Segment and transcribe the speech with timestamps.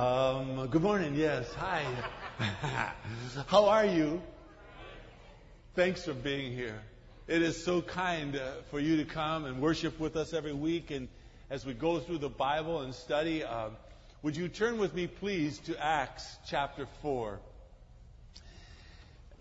[0.00, 1.14] Um, good morning.
[1.14, 1.52] Yes.
[1.58, 1.84] Hi.
[3.48, 4.22] How are you?
[5.74, 6.80] Thanks for being here.
[7.28, 10.90] It is so kind uh, for you to come and worship with us every week.
[10.90, 11.08] And
[11.50, 13.68] as we go through the Bible and study, uh,
[14.22, 17.38] would you turn with me, please, to Acts chapter 4?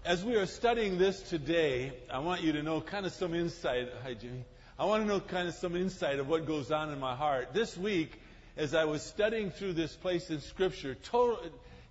[0.03, 3.87] As we are studying this today, I want you to know kind of some insight.
[4.03, 4.43] Hi, Jimmy.
[4.77, 7.53] I want to know kind of some insight of what goes on in my heart.
[7.53, 8.19] This week,
[8.59, 11.39] as I was studying through this place in Scripture, total,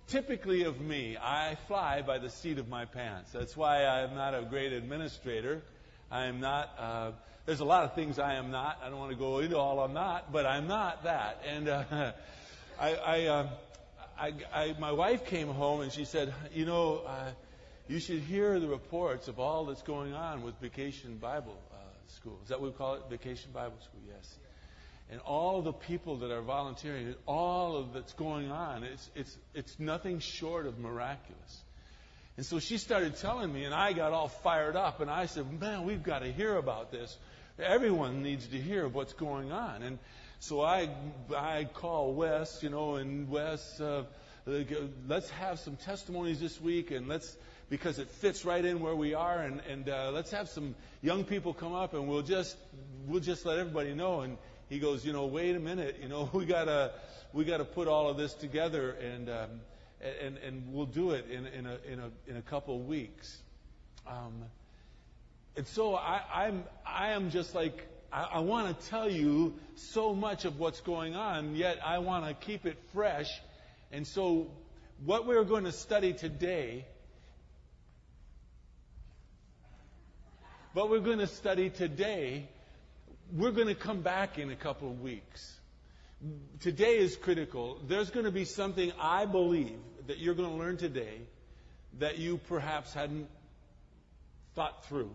[0.07, 3.31] typically of me, I fly by the seat of my pants.
[3.31, 5.63] That's why I'm not a great administrator.
[6.11, 6.69] I am not.
[6.77, 7.11] Uh,
[7.47, 8.77] there's a lot of things I am not.
[8.83, 11.41] I don't want to go into all I'm not, but I'm not that.
[11.47, 11.83] And uh,
[12.79, 13.47] I, I, uh,
[14.19, 17.31] I, I, my wife came home and she said, you know, uh,
[17.87, 21.77] you should hear the reports of all that's going on with Vacation Bible uh,
[22.09, 22.37] School.
[22.43, 23.01] Is that what we call it?
[23.09, 24.37] Vacation Bible School, yes
[25.11, 29.37] and all the people that are volunteering, and all of that's going on, it's, it's,
[29.55, 31.61] it's nothing short of miraculous.
[32.37, 35.59] And so she started telling me, and I got all fired up, and I said,
[35.59, 37.17] Man, we've got to hear about this.
[37.57, 39.83] Everyone needs to hear what's going on.
[39.83, 39.99] And
[40.39, 40.89] so I,
[41.35, 44.03] I call Wes, you know, and Wes, uh,
[45.07, 47.35] let's have some testimonies this week, and let's,
[47.69, 51.25] because it fits right in where we are, and, and uh, let's have some young
[51.25, 52.55] people come up, and we'll just,
[53.07, 54.21] we'll just let everybody know.
[54.21, 54.37] And
[54.69, 56.91] he goes, you know, wait a minute, you know, we gotta
[57.33, 59.49] we gotta put all of this together, and um,
[60.21, 63.37] and and we'll do it in in a in a in a couple of weeks.
[64.07, 64.45] Um,
[65.57, 70.13] and so I, I'm I am just like I, I want to tell you so
[70.13, 73.29] much of what's going on, yet I want to keep it fresh.
[73.91, 74.47] And so,
[75.05, 76.85] what we're going to study today,
[80.73, 82.47] what we're going to study today
[83.33, 85.59] we're going to come back in a couple of weeks.
[86.59, 87.79] Today is critical.
[87.87, 91.21] There's going to be something I believe that you're going to learn today
[91.99, 93.27] that you perhaps hadn't
[94.55, 95.11] thought through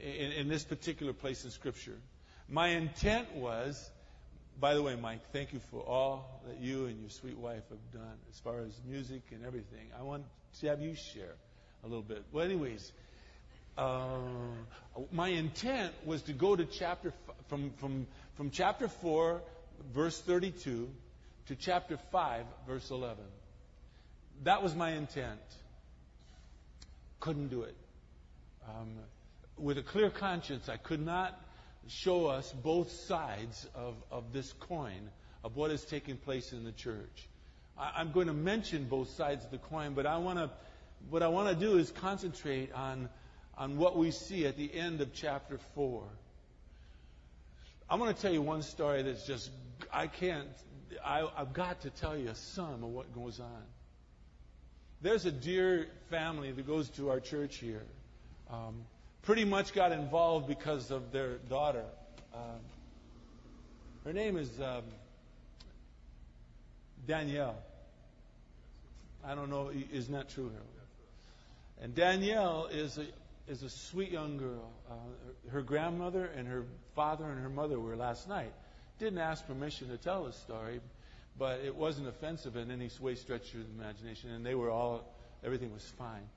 [0.00, 1.96] in, in this particular place in Scripture.
[2.48, 3.90] My intent was,
[4.60, 7.92] by the way, Mike, thank you for all that you and your sweet wife have
[7.92, 9.88] done as far as music and everything.
[9.98, 10.24] I want
[10.60, 11.34] to have you share
[11.82, 12.24] a little bit.
[12.32, 12.92] Well, anyways,
[13.76, 14.18] uh,
[15.10, 17.12] my intent was to go to chapter
[17.48, 18.06] from, from,
[18.36, 19.40] from chapter 4,
[19.92, 20.88] verse 32,
[21.46, 23.16] to chapter 5, verse 11.
[24.44, 25.40] That was my intent.
[27.20, 27.76] Couldn't do it.
[28.68, 28.88] Um,
[29.56, 31.38] with a clear conscience, I could not
[31.88, 35.10] show us both sides of, of this coin
[35.42, 37.28] of what is taking place in the church.
[37.78, 40.50] I, am going to mention both sides of the coin, but I want to,
[41.10, 43.08] what I want to do is concentrate on,
[43.58, 46.02] on what we see at the end of chapter 4.
[47.88, 49.50] I'm going to tell you one story that's just,
[49.92, 50.48] I can't,
[51.04, 53.62] I, have got to tell you some of what goes on.
[55.02, 57.82] There's a dear family that goes to our church here.
[58.50, 58.84] Um,
[59.22, 61.84] pretty much got involved because of their daughter.
[62.32, 62.60] Um,
[64.04, 64.82] her name is um,
[67.06, 67.56] Danielle.
[69.26, 70.50] I don't know, isn't that true?
[71.82, 73.06] And Danielle is a
[73.48, 74.70] is a sweet young girl.
[74.90, 78.52] Uh, her grandmother and her father and her mother were last night.
[78.98, 80.80] Didn't ask permission to tell this story,
[81.38, 85.04] but it wasn't offensive in any way, stretch of the imagination, and they were all,
[85.44, 86.28] everything was fine.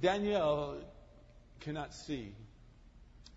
[0.00, 0.76] Danielle
[1.60, 2.32] cannot see.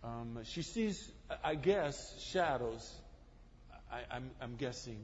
[0.04, 1.10] Um, she sees,
[1.44, 2.92] I guess, shadows.
[3.92, 5.00] I, am guessing.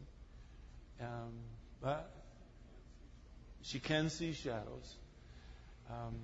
[0.99, 1.33] Um,
[1.81, 2.11] but
[3.61, 4.95] she can see shadows.
[5.89, 6.15] Um,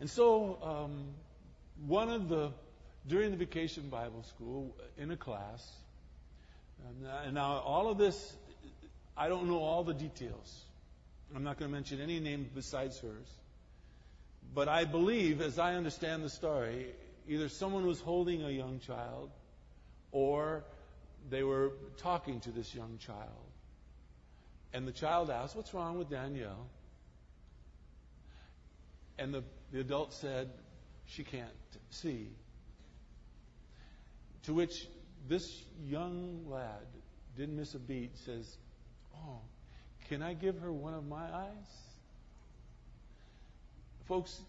[0.00, 1.04] and so, um,
[1.86, 2.50] one of the,
[3.06, 5.70] during the vacation Bible school, in a class,
[7.24, 8.34] and now all of this,
[9.16, 10.64] I don't know all the details.
[11.34, 13.28] I'm not going to mention any name besides hers.
[14.54, 16.86] But I believe, as I understand the story,
[17.28, 19.30] either someone was holding a young child
[20.10, 20.64] or
[21.28, 23.28] they were talking to this young child.
[24.72, 26.66] And the child asked, What's wrong with Danielle?
[29.18, 30.50] And the, the adult said,
[31.06, 31.48] She can't
[31.90, 32.28] see.
[34.44, 34.88] To which
[35.28, 36.86] this young lad
[37.36, 38.56] didn't miss a beat, says,
[39.14, 39.40] Oh,
[40.08, 41.72] can I give her one of my eyes?
[44.06, 44.40] Folks,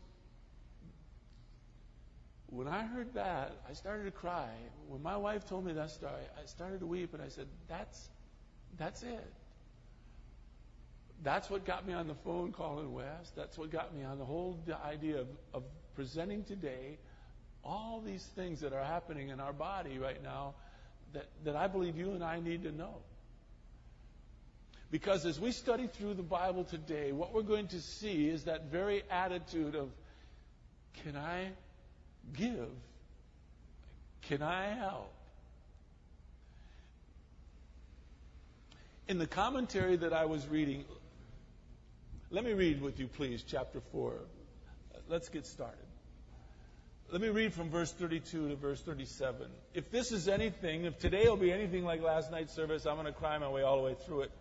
[2.48, 4.50] when I heard that, I started to cry.
[4.88, 8.10] When my wife told me that story, I started to weep and I said, That's
[8.78, 9.34] that's it.
[11.24, 13.32] That's what got me on the phone calling Wes.
[13.36, 15.64] That's what got me on the whole idea of, of
[15.96, 16.98] presenting today
[17.64, 20.56] all these things that are happening in our body right now
[21.14, 22.96] that, that I believe you and I need to know.
[24.90, 28.66] Because as we study through the Bible today, what we're going to see is that
[28.66, 29.90] very attitude of,
[31.04, 31.50] can I
[32.34, 32.68] give?
[34.24, 35.14] Can I help?
[39.08, 40.84] In the commentary that I was reading,
[42.32, 44.14] let me read with you, please, chapter 4.
[45.10, 45.78] Let's get started.
[47.12, 49.48] Let me read from verse 32 to verse 37.
[49.74, 53.06] If this is anything, if today will be anything like last night's service, I'm going
[53.06, 54.32] to cry my way all the way through it.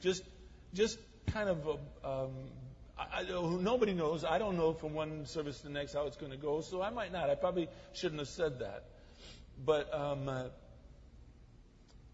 [0.00, 0.22] Just,
[0.72, 1.68] just kind of,
[2.02, 2.30] um,
[2.98, 4.24] I, nobody knows.
[4.24, 6.80] I don't know from one service to the next how it's going to go, so
[6.80, 7.28] I might not.
[7.28, 8.84] I probably shouldn't have said that.
[9.62, 10.44] But um, uh,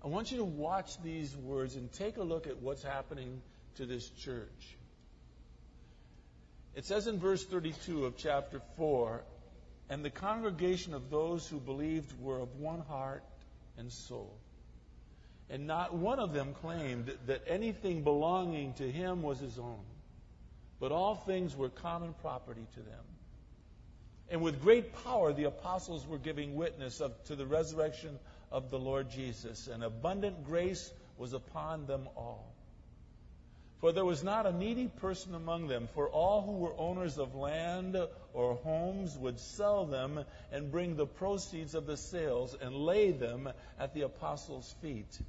[0.02, 3.40] I want you to watch these words and take a look at what's happening
[3.76, 4.75] to this church.
[6.76, 9.25] It says in verse 32 of chapter 4
[9.88, 13.25] And the congregation of those who believed were of one heart
[13.78, 14.37] and soul.
[15.49, 19.81] And not one of them claimed that anything belonging to him was his own,
[20.78, 23.05] but all things were common property to them.
[24.28, 28.19] And with great power, the apostles were giving witness of, to the resurrection
[28.52, 32.55] of the Lord Jesus, and abundant grace was upon them all.
[33.81, 37.34] For there was not a needy person among them, for all who were owners of
[37.34, 37.96] land
[38.32, 43.50] or homes would sell them and bring the proceeds of the sales and lay them
[43.78, 45.20] at the apostles' feet,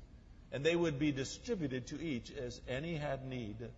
[0.54, 3.70] and they would be distributed to each as any had need.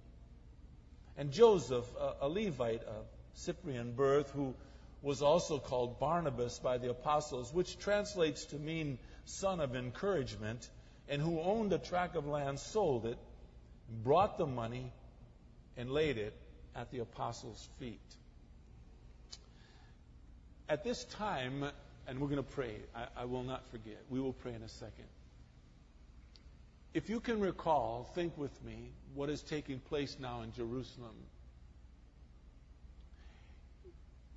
[1.17, 1.87] And Joseph,
[2.21, 4.53] a Levite of Cyprian birth, who
[5.01, 10.69] was also called Barnabas by the apostles, which translates to mean son of encouragement,
[11.07, 13.17] and who owned a tract of land, sold it
[14.03, 14.91] brought the money
[15.77, 16.33] and laid it
[16.75, 17.99] at the apostles' feet.
[20.67, 21.65] At this time,
[22.07, 23.97] and we're going to pray, I, I, will not forget.
[24.09, 25.05] We will pray in a second.
[26.93, 31.15] If you can recall, think with me what is taking place now in Jerusalem.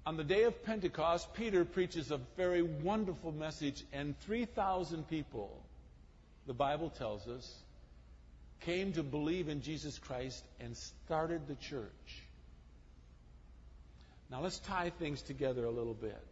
[0.04, 5.62] On the day of Pentecost, Peter preaches a very wonderful message, and 3,000 people,
[6.46, 7.61] the Bible tells us,
[8.64, 12.22] came to believe in Jesus Christ and started the church.
[14.30, 16.24] Now let's tie things together a little bit.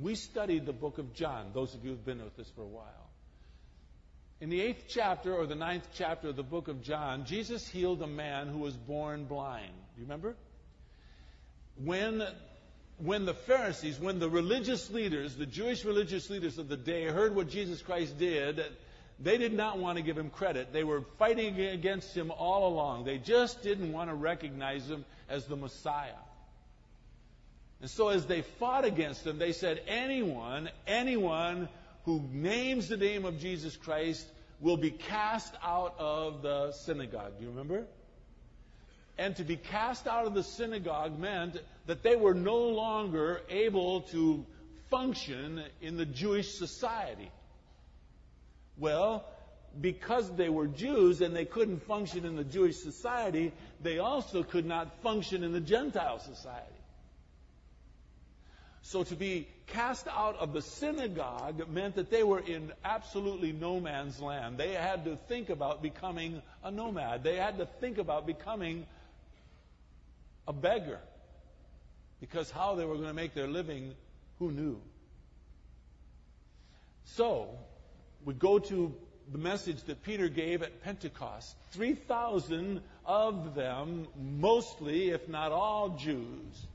[0.00, 2.66] We studied the book of John, those of you who've been with us for a
[2.66, 2.84] while.
[4.40, 8.00] In the eighth chapter or the ninth chapter of the book of John, Jesus healed
[8.02, 9.72] a man who was born blind.
[9.94, 10.36] Do you remember?
[11.82, 12.22] When,
[12.98, 17.34] when the Pharisees, when the religious leaders, the Jewish religious leaders of the day heard
[17.34, 18.62] what Jesus Christ did,
[19.20, 20.72] they did not want to give him credit.
[20.72, 23.04] They were fighting against him all along.
[23.04, 26.12] They just didn't want to recognize him as the Messiah.
[27.80, 31.68] And so as they fought against him, they said, anyone, anyone
[32.04, 34.26] who names the name of Jesus Christ
[34.60, 37.38] will be cast out of the synagogue.
[37.38, 37.86] Do you remember?
[39.16, 41.56] And to be cast out of the synagogue meant
[41.86, 44.44] that they were no longer able to
[44.90, 47.30] function in the Jewish society.
[48.78, 49.24] Well,
[49.80, 53.52] because they were Jews and they couldn't function in the Jewish society,
[53.82, 56.64] they also could not function in the Gentile society.
[58.82, 63.80] So to be cast out of the synagogue meant that they were in absolutely no
[63.80, 64.56] man's land.
[64.56, 67.22] They had to think about becoming a nomad.
[67.22, 68.86] They had to think about becoming
[70.46, 71.00] a beggar.
[72.20, 73.94] Because how they were going to make their living,
[74.38, 74.80] who knew?
[77.04, 77.58] So,
[78.24, 78.94] we go to
[79.30, 81.54] the message that Peter gave at Pentecost.
[81.72, 86.66] 3,000 of them, mostly, if not all Jews,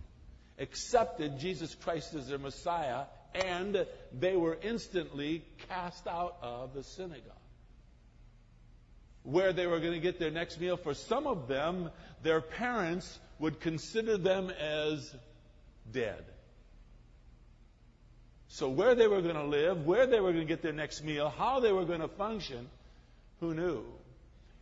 [0.60, 3.86] accepted Jesus Christ as their Messiah, and
[4.18, 7.32] they were instantly cast out of the synagogue.
[9.24, 11.90] Where they were going to get their next meal, for some of them,
[12.22, 15.16] their parents would consider them as
[15.92, 16.24] dead.
[18.54, 21.04] So, where they were going to live, where they were going to get their next
[21.04, 22.70] meal, how they were going to function,
[23.40, 23.84] who knew?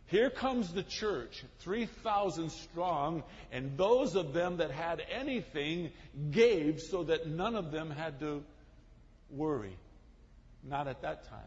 [0.06, 3.22] Here comes the church, 3,000 strong,
[3.52, 5.90] and those of them that had anything
[6.30, 8.42] gave so that none of them had to
[9.30, 9.76] worry.
[10.64, 11.40] Not at that time.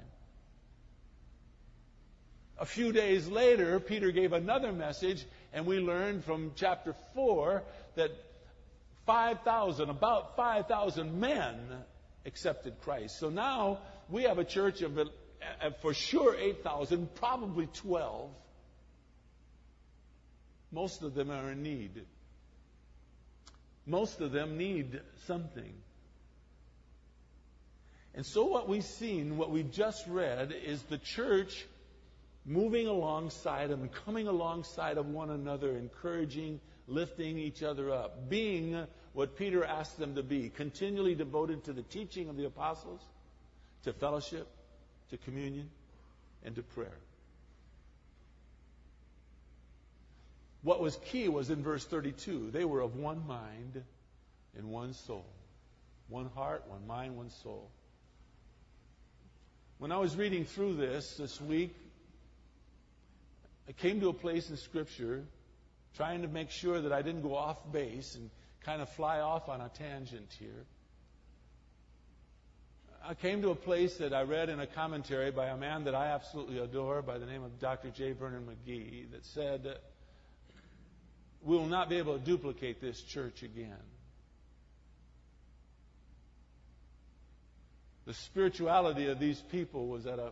[2.60, 7.64] A few days later, Peter gave another message, and we learned from chapter 4
[7.96, 8.12] that
[9.08, 11.58] 5,000, about 5,000 men
[12.26, 13.20] accepted Christ.
[13.20, 13.80] So now
[14.10, 15.06] we have a church of uh,
[15.82, 18.30] for sure 8,000, probably 12.
[20.72, 22.02] Most of them are in need.
[23.86, 25.74] Most of them need something.
[28.16, 31.66] And so what we've seen, what we've just read, is the church
[32.46, 39.38] moving alongside them, coming alongside of one another, encouraging, lifting each other up, being what
[39.38, 43.00] Peter asked them to be, continually devoted to the teaching of the apostles,
[43.84, 44.46] to fellowship,
[45.10, 45.70] to communion,
[46.44, 46.98] and to prayer.
[50.64, 53.84] What was key was in verse 32 they were of one mind
[54.58, 55.26] and one soul.
[56.10, 57.70] One heart, one mind, one soul.
[59.78, 61.74] When I was reading through this this week,
[63.70, 65.24] I came to a place in Scripture
[65.96, 68.30] trying to make sure that I didn't go off base and
[68.66, 70.66] kind of fly off on a tangent here.
[73.08, 75.94] I came to a place that I read in a commentary by a man that
[75.94, 77.92] I absolutely adore by the name of Dr.
[77.92, 78.14] J.
[78.14, 79.78] Vernon McGee that said,
[81.44, 83.78] We will not be able to duplicate this church again.
[88.08, 90.32] The spirituality of these people was at a,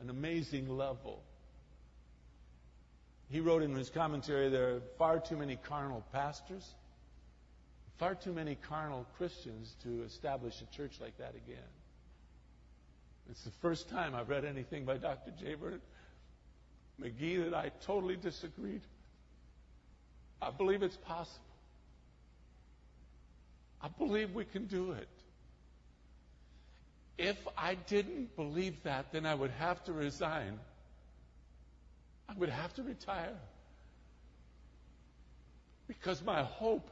[0.00, 1.22] an amazing level.
[3.30, 6.66] He wrote in his commentary there are far too many carnal pastors,
[7.98, 11.58] far too many carnal Christians to establish a church like that again.
[13.30, 15.32] It's the first time I've read anything by Dr.
[15.38, 15.54] J.
[15.54, 15.80] Vernon
[17.00, 18.80] McGee that I totally disagreed.
[20.40, 21.44] I believe it's possible.
[23.80, 25.08] I believe we can do it.
[27.16, 30.58] If I didn't believe that, then I would have to resign.
[32.28, 33.36] I would have to retire.
[35.88, 36.90] Because my hope,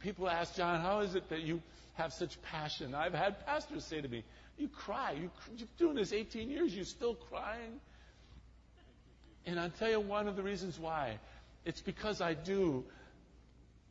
[0.00, 1.62] people ask, John, how is it that you
[1.94, 2.94] have such passion?
[2.94, 4.24] I've had pastors say to me,
[4.58, 5.12] You cry.
[5.12, 7.80] You, you're doing this 18 years, you're still crying.
[9.46, 11.18] And I'll tell you one of the reasons why.
[11.64, 12.84] It's because I do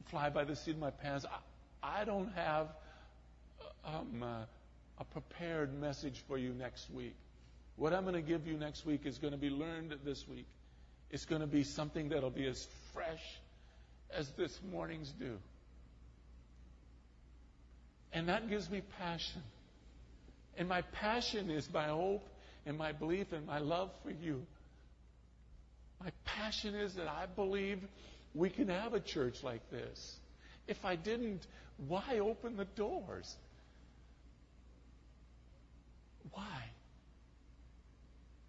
[0.06, 1.26] fly by the seat of my pants.
[1.84, 2.68] I, I don't have
[3.86, 4.44] um, uh,
[5.00, 7.16] a prepared message for you next week.
[7.78, 10.46] What I'm going to give you next week is going to be learned this week.
[11.12, 13.24] It's going to be something that'll be as fresh
[14.16, 15.38] as this morning's dew.
[18.14, 19.44] And that gives me passion.
[20.58, 22.28] And my passion is my hope
[22.66, 24.46] and my belief and my love for you.
[26.02, 27.80] My passion is that I believe
[28.34, 30.18] we can have a church like this.
[30.68, 31.46] If I didn't,
[31.88, 33.36] why open the doors?
[36.32, 36.64] Why?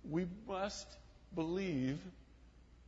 [0.09, 0.87] We must
[1.35, 1.99] believe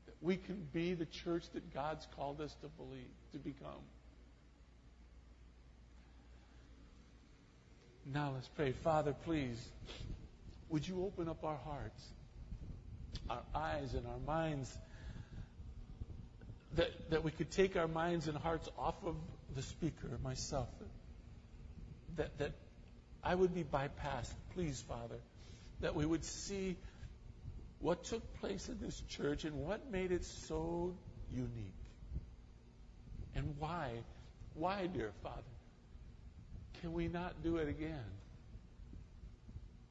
[0.06, 3.82] that we can be the church that God's called us to believe, to become.
[8.06, 8.72] Now let's pray.
[8.72, 9.58] Father, please,
[10.70, 12.08] would you open up our hearts,
[13.30, 14.76] our eyes, and our minds,
[16.74, 19.14] that, that we could take our minds and hearts off of
[19.54, 20.68] the speaker, myself,
[22.16, 22.52] that, that
[23.22, 24.32] I would be bypassed.
[24.54, 25.18] Please, Father,
[25.80, 26.76] that we would see
[27.78, 30.94] what took place in this church and what made it so
[31.32, 31.50] unique.
[33.34, 33.90] And why?
[34.54, 35.42] Why, dear Father?
[36.82, 38.04] Can we not do it again?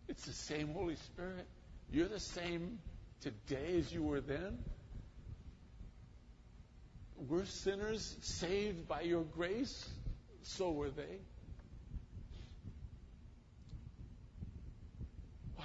[0.09, 1.47] It's the same Holy Spirit.
[1.89, 2.79] You're the same
[3.21, 4.59] today as you were then.
[7.29, 9.87] We're sinners saved by your grace.
[10.43, 11.19] So were they.
[15.55, 15.63] Why?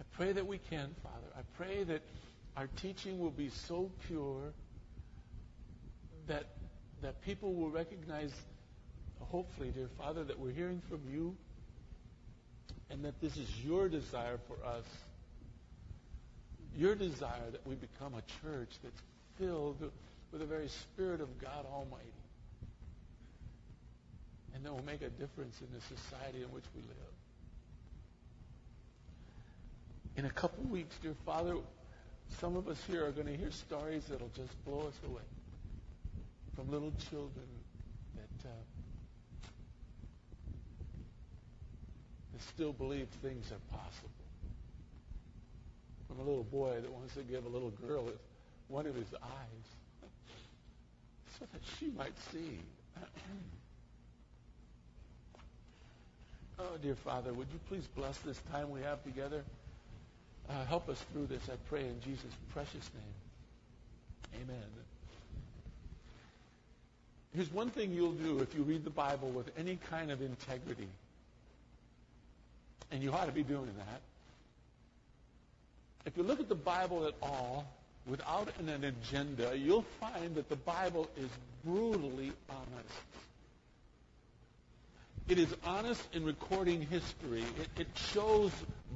[0.00, 1.28] I pray that we can, Father.
[1.38, 2.02] I pray that
[2.56, 4.52] our teaching will be so pure
[6.26, 6.55] that
[7.02, 8.32] that people will recognize,
[9.20, 11.36] hopefully, dear Father, that we're hearing from you
[12.90, 14.84] and that this is your desire for us.
[16.76, 19.00] Your desire that we become a church that's
[19.38, 19.80] filled
[20.30, 22.04] with the very Spirit of God Almighty.
[24.54, 26.90] And that will make a difference in the society in which we live.
[30.16, 31.56] In a couple weeks, dear Father,
[32.40, 35.22] some of us here are going to hear stories that'll just blow us away
[36.56, 37.46] from little children
[38.16, 38.52] that, uh,
[42.32, 44.10] that still believe things are possible.
[46.08, 48.08] From a little boy that wants to give a little girl
[48.68, 50.10] one of his eyes
[51.38, 52.58] so that she might see.
[56.58, 59.44] oh, dear Father, would you please bless this time we have together?
[60.48, 64.42] Uh, help us through this, I pray, in Jesus' precious name.
[64.42, 64.95] Amen.
[67.36, 70.88] Here's one thing you'll do if you read the Bible with any kind of integrity.
[72.90, 74.00] And you ought to be doing that.
[76.06, 77.70] If you look at the Bible at all
[78.06, 81.28] without an agenda, you'll find that the Bible is
[81.62, 82.94] brutally honest.
[85.28, 87.44] It is honest in recording history.
[87.60, 88.52] It, it shows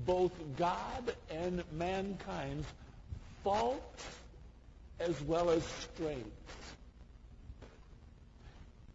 [0.07, 2.67] both God and mankind's
[3.45, 4.03] fault
[4.99, 6.31] as well as strength.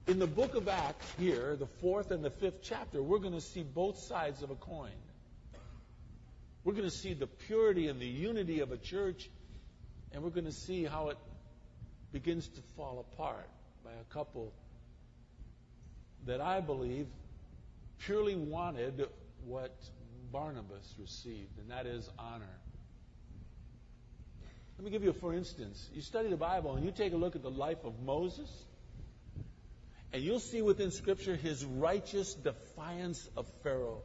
[0.07, 3.41] In the book of Acts, here, the fourth and the fifth chapter, we're going to
[3.41, 4.91] see both sides of a coin.
[6.63, 9.31] We're going to see the purity and the unity of a church,
[10.11, 11.17] and we're going to see how it
[12.11, 13.49] begins to fall apart
[13.83, 14.53] by a couple
[16.27, 17.07] that I believe
[17.97, 19.07] purely wanted
[19.43, 19.75] what
[20.31, 22.45] Barnabas received, and that is honor.
[24.77, 25.89] Let me give you for instance.
[25.93, 28.49] You study the Bible and you take a look at the life of Moses,
[30.15, 34.01] and you'll see within Scripture his righteous defiance of Pharaoh.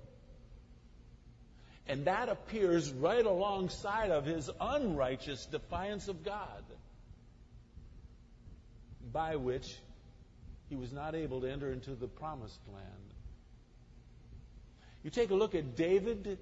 [1.86, 6.64] And that appears right alongside of his unrighteous defiance of God,
[9.12, 9.72] by which
[10.68, 13.14] he was not able to enter into the promised land.
[15.04, 16.40] You take a look at David,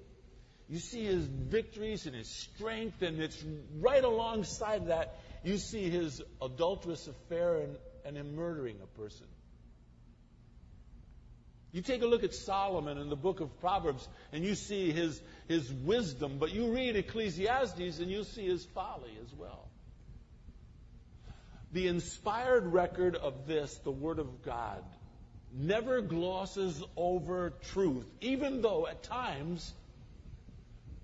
[0.67, 3.45] you see his victories and his strength, and it's
[3.79, 9.27] right alongside that, you see his adulterous affair and, and him murdering a person.
[11.71, 15.21] You take a look at Solomon in the book of Proverbs and you see his,
[15.47, 19.67] his wisdom, but you read Ecclesiastes and you see his folly as well.
[21.71, 24.83] The inspired record of this, the Word of God,
[25.51, 29.71] never glosses over truth, even though at times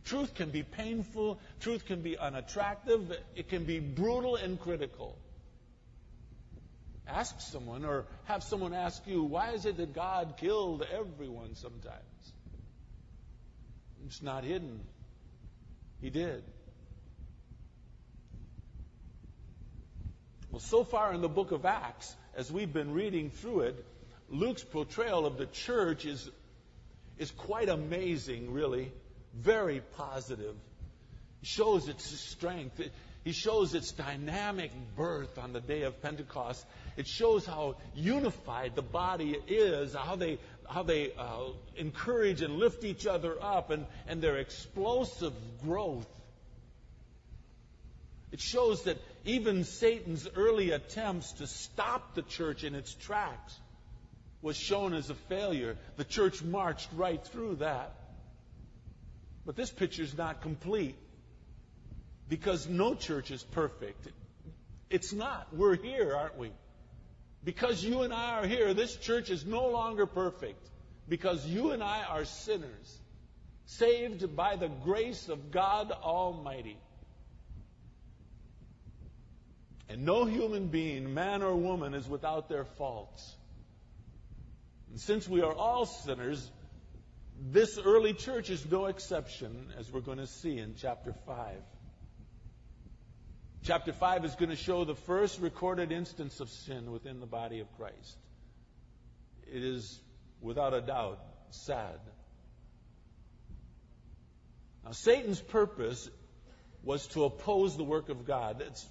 [0.05, 5.15] truth can be painful, truth can be unattractive, it can be brutal and critical.
[7.07, 12.33] Ask someone or have someone ask you, why is it that God killed everyone sometimes?
[14.05, 14.81] It's not hidden.
[16.01, 16.43] He did.
[20.51, 23.85] Well, so far in the book of Acts, as we've been reading through it,
[24.29, 26.29] Luke's portrayal of the church is,
[27.17, 28.91] is quite amazing, really.
[29.33, 30.55] Very positive.
[31.41, 32.81] He shows its strength.
[33.23, 36.65] He shows its dynamic birth on the day of Pentecost.
[36.97, 42.83] It shows how unified the body is, how they, how they uh, encourage and lift
[42.83, 46.07] each other up, and, and their explosive growth.
[48.31, 53.57] It shows that even Satan's early attempts to stop the church in its tracks
[54.41, 55.77] was shown as a failure.
[55.97, 57.93] The church marched right through that.
[59.45, 60.95] But this picture is not complete
[62.29, 64.07] because no church is perfect.
[64.89, 65.47] It's not.
[65.51, 66.51] We're here, aren't we?
[67.45, 70.67] Because you and I are here, this church is no longer perfect.
[71.07, 72.99] Because you and I are sinners,
[73.67, 76.77] saved by the grace of God Almighty.
[79.87, 83.35] And no human being, man or woman, is without their faults.
[84.89, 86.49] And since we are all sinners,
[87.51, 91.53] this early church is no exception, as we're going to see in chapter 5.
[93.65, 97.61] Chapter 5 is going to show the first recorded instance of sin within the body
[97.61, 98.17] of Christ.
[99.51, 99.99] It is,
[100.39, 101.99] without a doubt, sad.
[104.83, 106.07] Now, Satan's purpose
[106.83, 108.61] was to oppose the work of God.
[108.61, 108.87] It's,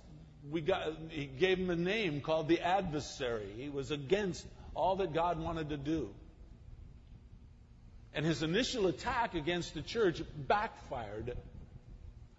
[0.50, 3.46] we got, he gave him a name called the adversary.
[3.56, 6.10] He was against all that God wanted to do.
[8.12, 11.37] And his initial attack against the church backfired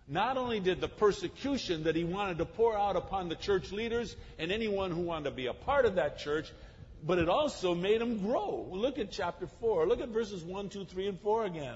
[0.08, 4.16] not only did the persecution that he wanted to pour out upon the church leaders
[4.38, 6.52] and anyone who wanted to be a part of that church,
[7.04, 8.68] but it also made them grow.
[8.72, 9.88] Look at chapter 4.
[9.88, 11.76] Look at verses 1, 2, 3, and 4 again.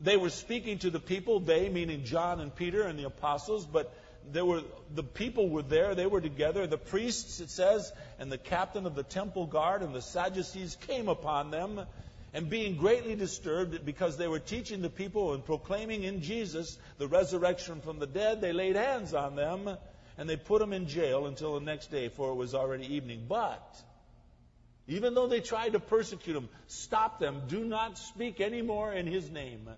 [0.00, 3.92] They were speaking to the people, they meaning John and Peter and the apostles, but
[4.32, 4.62] there were
[4.94, 6.66] the people were there, they were together.
[6.66, 11.08] The priests, it says, and the captain of the temple guard and the Sadducees came
[11.08, 11.80] upon them
[12.32, 17.08] and being greatly disturbed because they were teaching the people and proclaiming in Jesus the
[17.08, 19.76] resurrection from the dead, they laid hands on them
[20.16, 23.24] and they put them in jail until the next day, for it was already evening.
[23.28, 23.82] But
[24.86, 29.30] even though they tried to persecute him, stop them, do not speak anymore in his
[29.30, 29.68] name.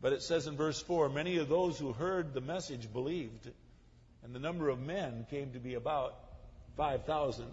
[0.00, 3.50] But it says in verse 4 many of those who heard the message believed,
[4.22, 6.14] and the number of men came to be about
[6.76, 7.46] 5,000.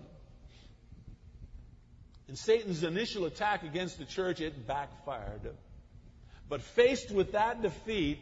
[2.27, 5.53] In Satan's initial attack against the church, it backfired.
[6.49, 8.19] But faced with that defeat,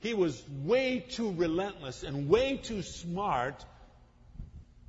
[0.00, 3.64] he was way too relentless and way too smart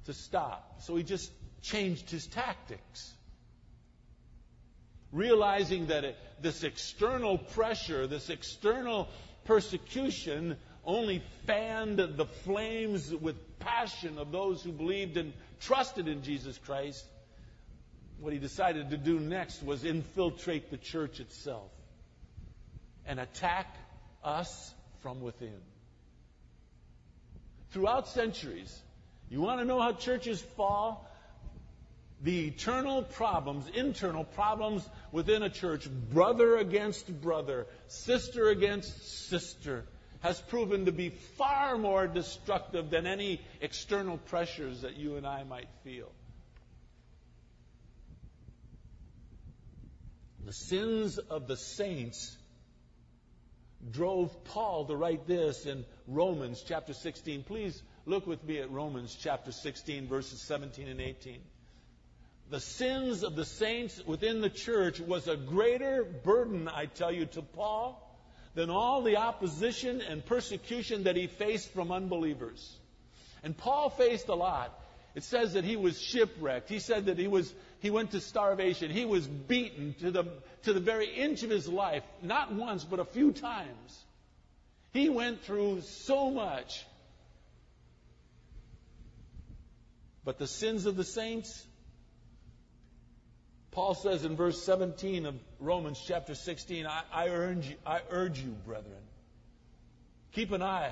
[0.05, 0.81] to stop.
[0.81, 3.13] So he just changed his tactics.
[5.11, 9.09] Realizing that it, this external pressure, this external
[9.45, 16.57] persecution only fanned the flames with passion of those who believed and trusted in Jesus
[16.57, 17.05] Christ,
[18.21, 21.71] what he decided to do next was infiltrate the church itself
[23.05, 23.75] and attack
[24.23, 25.59] us from within.
[27.71, 28.79] Throughout centuries,
[29.29, 31.09] you want to know how churches fall?
[32.21, 39.85] The eternal problems, internal problems within a church, brother against brother, sister against sister,
[40.19, 45.43] has proven to be far more destructive than any external pressures that you and I
[45.43, 46.11] might feel.
[50.45, 52.35] The sins of the saints
[53.91, 57.43] drove Paul to write this in Romans chapter 16.
[57.43, 61.39] Please look with me at Romans chapter 16, verses 17 and 18.
[62.49, 67.25] The sins of the saints within the church was a greater burden, I tell you,
[67.27, 68.07] to Paul
[68.55, 72.77] than all the opposition and persecution that he faced from unbelievers.
[73.43, 74.77] And Paul faced a lot.
[75.13, 76.69] It says that he was shipwrecked.
[76.69, 78.91] He said that he was he went to starvation.
[78.91, 80.25] He was beaten to the
[80.63, 84.05] to the very inch of his life, not once but a few times.
[84.93, 86.85] He went through so much.
[90.23, 91.65] But the sins of the saints
[93.71, 98.51] Paul says in verse 17 of Romans chapter 16, I, I, urge I urge you,
[98.65, 99.01] brethren,
[100.33, 100.91] keep an eye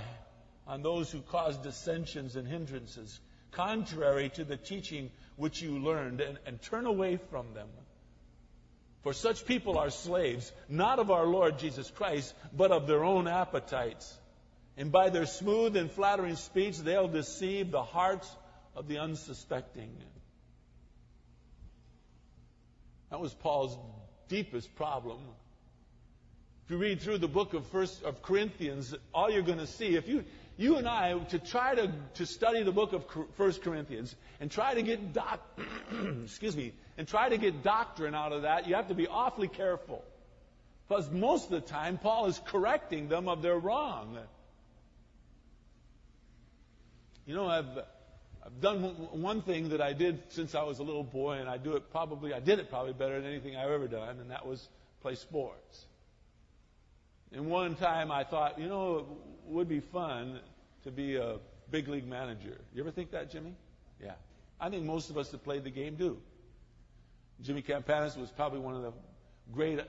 [0.65, 3.19] on those who cause dissensions and hindrances,
[3.51, 7.67] contrary to the teaching which you learned, and, and turn away from them.
[9.03, 13.27] For such people are slaves, not of our Lord Jesus Christ, but of their own
[13.27, 14.17] appetites.
[14.75, 18.29] And by their smooth and flattering speech, they'll deceive the hearts
[18.75, 19.95] of the unsuspecting.
[23.09, 23.77] That was Paul's
[24.27, 25.19] deepest problem.
[26.65, 29.95] If you read through the book of First of Corinthians, all you're going to see,
[29.95, 30.23] if you
[30.59, 33.05] you and I to try to, to study the book of
[33.37, 35.39] First Corinthians and try to get doc,
[36.23, 39.47] excuse me, and try to get doctrine out of that, you have to be awfully
[39.47, 40.03] careful.
[40.87, 44.17] Because most of the time, Paul is correcting them of their wrong.
[47.25, 47.79] You know, I've
[48.45, 51.57] I've done one thing that I did since I was a little boy, and I
[51.57, 54.45] do it probably, I did it probably better than anything I've ever done, and that
[54.45, 54.67] was
[55.01, 55.85] play sports.
[57.31, 59.05] And one time I thought, you know, it
[59.51, 60.39] would be fun
[60.83, 61.37] to be a
[61.69, 62.59] big league manager.
[62.73, 63.53] You ever think that, Jimmy?
[64.01, 64.13] Yeah.
[64.59, 66.17] I think most of us that played the game do.
[67.41, 68.91] Jimmy Campanis was probably one of the
[69.53, 69.79] great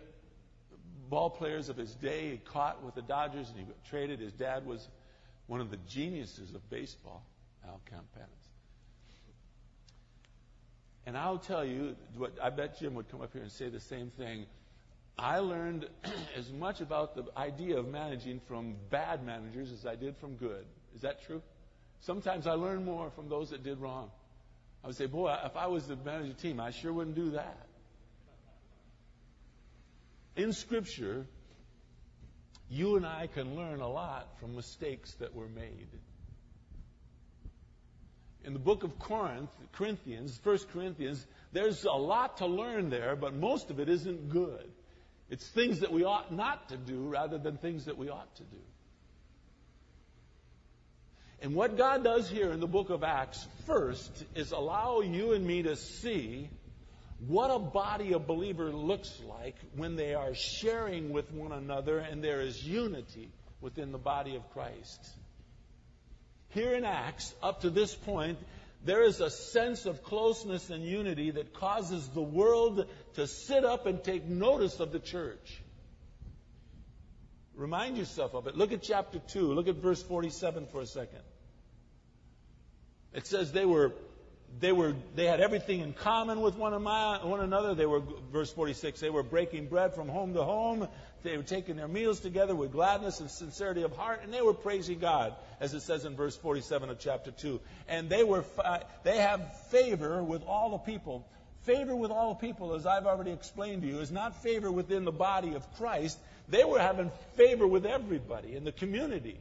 [1.09, 2.31] ball players of his day.
[2.31, 4.21] He caught with the Dodgers and he got traded.
[4.21, 4.89] His dad was
[5.47, 7.25] one of the geniuses of baseball,
[7.67, 8.27] Al Campanis.
[11.07, 13.81] And I'll tell you, what I bet Jim would come up here and say the
[13.81, 14.47] same thing.
[15.21, 15.87] I learned
[16.37, 20.65] as much about the idea of managing from bad managers as I did from good.
[20.95, 21.43] Is that true?
[22.01, 24.11] Sometimes I learn more from those that did wrong.
[24.83, 27.67] I would say, boy, if I was to manager team, I sure wouldn't do that.
[30.37, 31.27] In Scripture,
[32.71, 35.89] you and I can learn a lot from mistakes that were made
[38.45, 43.35] in the book of Corinth, Corinthians, First Corinthians, there's a lot to learn there, but
[43.35, 44.71] most of it isn't good.
[45.31, 48.43] It's things that we ought not to do rather than things that we ought to
[48.43, 48.59] do.
[51.43, 55.47] And what God does here in the book of Acts first is allow you and
[55.47, 56.51] me to see
[57.27, 62.23] what a body of believer looks like when they are sharing with one another and
[62.23, 65.09] there is unity within the body of Christ.
[66.51, 68.39] Here in Acts, up to this point,
[68.85, 73.87] there is a sense of closeness and unity that causes the world to sit up
[73.87, 75.63] and take notice of the church.
[77.55, 78.57] Remind yourself of it.
[78.57, 79.53] Look at chapter 2.
[79.53, 81.21] Look at verse 47 for a second.
[83.13, 83.93] It says they were
[84.59, 87.75] they were they had everything in common with one, one another.
[87.75, 88.99] They were verse 46.
[88.99, 90.89] They were breaking bread from home to home.
[91.23, 94.55] They were taking their meals together with gladness and sincerity of heart, and they were
[94.55, 97.61] praising God, as it says in verse 47 of chapter 2.
[97.89, 98.45] And they were
[99.03, 101.27] they have favor with all the people.
[101.63, 105.05] Favor with all the people, as I've already explained to you, is not favor within
[105.05, 106.19] the body of Christ.
[106.49, 109.39] They were having favor with everybody in the community.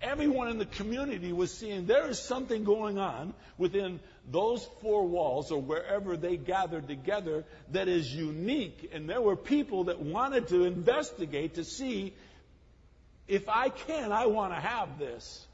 [0.00, 3.98] Everyone in the community was seeing there is something going on within
[4.30, 8.90] those four walls or wherever they gathered together that is unique.
[8.92, 12.14] And there were people that wanted to investigate to see
[13.26, 15.46] if I can, I want to have this.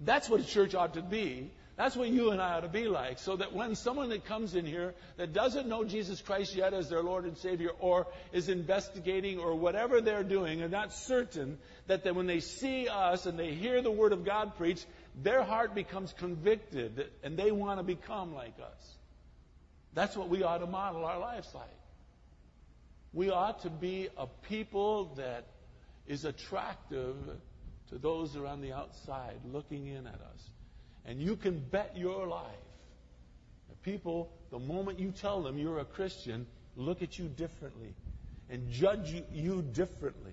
[0.00, 1.50] That's what a church ought to be.
[1.76, 3.18] That's what you and I ought to be like.
[3.18, 6.88] So that when someone that comes in here that doesn't know Jesus Christ yet as
[6.88, 12.14] their Lord and Savior or is investigating or whatever they're doing and not certain, that
[12.14, 14.86] when they see us and they hear the Word of God preached,
[15.22, 18.94] their heart becomes convicted and they want to become like us.
[19.92, 21.68] That's what we ought to model our lives like.
[23.12, 25.44] We ought to be a people that
[26.06, 27.16] is attractive
[27.90, 30.50] to those around the outside looking in at us.
[31.06, 32.42] And you can bet your life
[33.68, 37.94] that people, the moment you tell them you're a Christian, look at you differently
[38.50, 40.32] and judge you differently.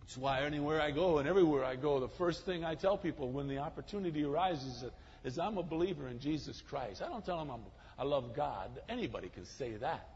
[0.00, 3.30] That's why anywhere I go and everywhere I go, the first thing I tell people
[3.30, 4.84] when the opportunity arises
[5.24, 7.02] is I'm a believer in Jesus Christ.
[7.02, 7.60] I don't tell them I'm,
[7.98, 8.70] I love God.
[8.88, 10.08] Anybody can say that.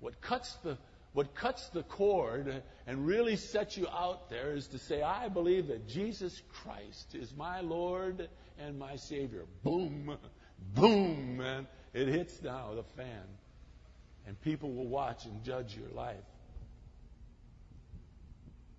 [0.00, 0.78] What cuts the
[1.16, 5.68] what cuts the cord and really sets you out there is to say, I believe
[5.68, 9.46] that Jesus Christ is my Lord and my Savior.
[9.62, 10.18] Boom,
[10.74, 11.68] boom, man.
[11.94, 13.24] It hits now the fan.
[14.26, 16.16] And people will watch and judge your life.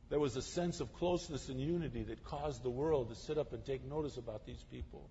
[0.09, 3.51] There was a sense of closeness and unity that caused the world to sit up
[3.51, 5.09] and take notice about these people.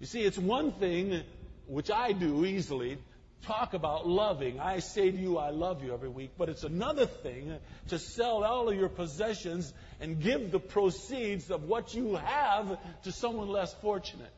[0.00, 1.22] You see, it's one thing,
[1.66, 2.96] which I do easily,
[3.42, 4.60] talk about loving.
[4.60, 6.32] I say to you, I love you every week.
[6.38, 7.56] But it's another thing
[7.88, 13.12] to sell all of your possessions and give the proceeds of what you have to
[13.12, 14.32] someone less fortunate.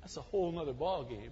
[0.00, 1.30] That's a whole other ballgame.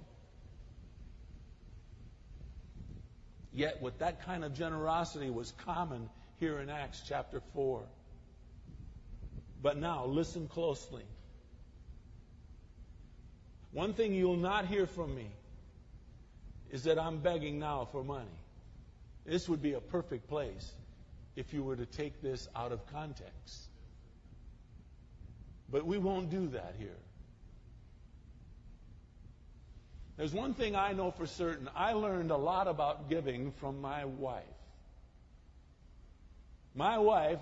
[3.53, 6.09] Yet, with that kind of generosity was common
[6.41, 7.83] here in Acts chapter 4.
[9.61, 11.05] But now, listen closely.
[13.73, 15.31] One thing you'll not hear from me
[16.73, 18.39] is that I'm begging now for money.
[19.25, 20.73] This would be a perfect place
[21.37, 23.69] if you were to take this out of context.
[25.71, 26.97] But we won't do that here.
[30.17, 31.69] There's one thing I know for certain.
[31.75, 34.45] I learned a lot about giving from my wife.
[36.75, 37.41] My wife,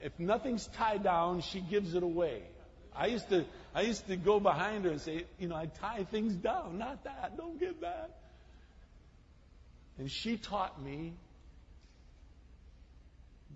[0.00, 2.42] if nothing's tied down, she gives it away.
[2.94, 6.04] I used to I used to go behind her and say, you know, I tie
[6.04, 8.10] things down, not that, don't give that.
[9.98, 11.14] And she taught me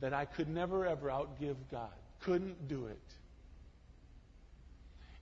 [0.01, 1.91] that I could never ever outgive God.
[2.21, 2.99] Couldn't do it.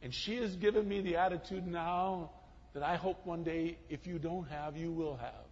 [0.03, 2.31] And she has given me the attitude now
[2.73, 5.47] that I hope one day, if you don't have, you will have.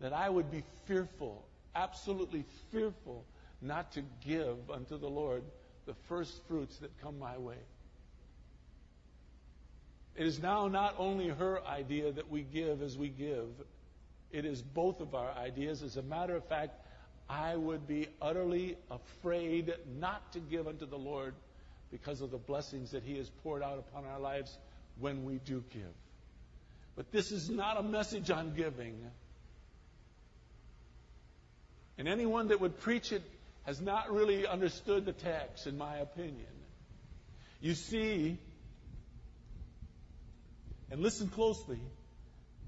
[0.00, 1.44] That I would be fearful,
[1.76, 3.24] absolutely fearful,
[3.60, 5.44] not to give unto the Lord
[5.86, 7.58] the first fruits that come my way.
[10.16, 13.48] It is now not only her idea that we give as we give,
[14.32, 15.82] it is both of our ideas.
[15.82, 16.74] As a matter of fact,
[17.28, 21.34] I would be utterly afraid not to give unto the Lord
[21.90, 24.56] because of the blessings that He has poured out upon our lives
[24.98, 25.94] when we do give.
[26.96, 28.98] But this is not a message on giving.
[31.98, 33.22] And anyone that would preach it
[33.64, 36.46] has not really understood the text, in my opinion.
[37.60, 38.38] You see,
[40.90, 41.78] and listen closely,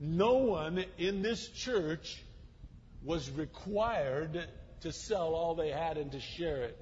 [0.00, 2.22] no one in this church
[3.02, 4.46] was required
[4.80, 6.78] to sell all they had and to share it.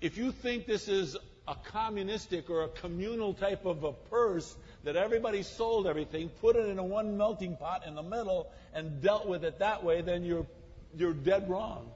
[0.00, 4.96] If you think this is a communistic or a communal type of a purse that
[4.96, 9.26] everybody sold everything, put it in a one melting pot in the middle, and dealt
[9.26, 10.46] with it that way, then you're,
[10.96, 11.90] you're dead wrong.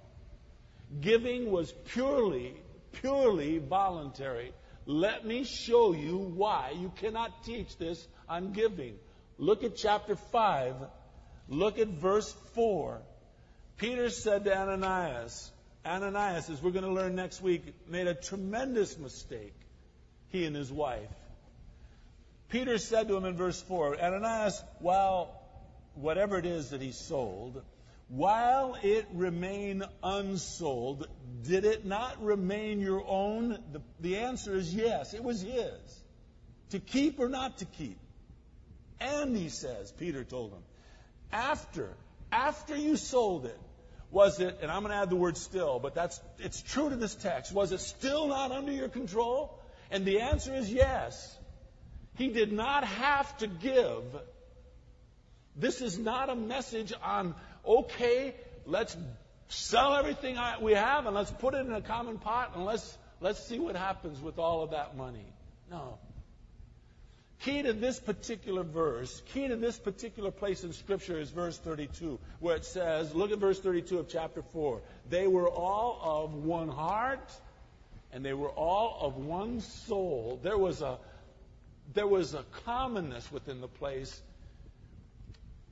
[1.00, 2.54] Giving was purely,
[2.92, 4.52] purely voluntary.
[4.86, 8.96] Let me show you why you cannot teach this on giving.
[9.38, 10.75] Look at chapter 5.
[11.49, 13.03] Look at verse 4.
[13.77, 15.51] Peter said to Ananias,
[15.85, 19.55] Ananias, as we're going to learn next week, made a tremendous mistake,
[20.31, 21.11] he and his wife.
[22.49, 25.42] Peter said to him in verse 4, Ananias, while
[25.94, 27.62] whatever it is that he sold,
[28.09, 31.09] while it remained unsold,
[31.42, 33.59] did it not remain your own?
[33.73, 36.01] The, the answer is yes, it was his.
[36.70, 37.99] To keep or not to keep?
[39.00, 40.62] And he says, Peter told him,
[41.33, 41.90] after,
[42.30, 43.59] after you sold it,
[44.11, 46.96] was it, and I'm going to add the word still, but that's, it's true to
[46.96, 49.59] this text, was it still not under your control?
[49.90, 51.37] And the answer is yes.
[52.16, 54.04] He did not have to give.
[55.57, 57.35] This is not a message on,
[57.66, 58.35] okay,
[58.66, 58.96] let's
[59.48, 63.44] sell everything we have and let's put it in a common pot and let's, let's
[63.44, 65.26] see what happens with all of that money.
[65.70, 65.98] No.
[67.40, 72.18] Key to this particular verse, key to this particular place in Scripture is verse 32,
[72.40, 74.81] where it says, look at verse 32 of chapter 4.
[75.11, 77.31] They were all of one heart,
[78.12, 80.40] and they were all of one soul.
[80.42, 80.99] There was a,
[81.92, 84.23] there was a commonness within the place.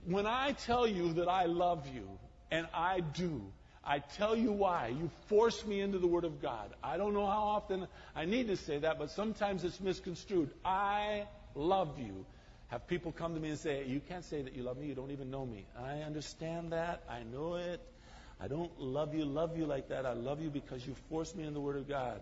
[0.04, 2.06] When I tell you that I love you,
[2.50, 3.40] and I do,
[3.84, 4.88] I tell you why.
[4.88, 6.70] You force me into the Word of God.
[6.82, 10.50] I don't know how often I need to say that, but sometimes it's misconstrued.
[10.64, 12.26] I love you.
[12.68, 14.94] Have people come to me and say, You can't say that you love me, you
[14.94, 15.66] don't even know me.
[15.78, 17.02] I understand that.
[17.08, 17.80] I know it.
[18.40, 20.04] I don't love you, love you like that.
[20.04, 22.20] I love you because you forced me in the Word of God.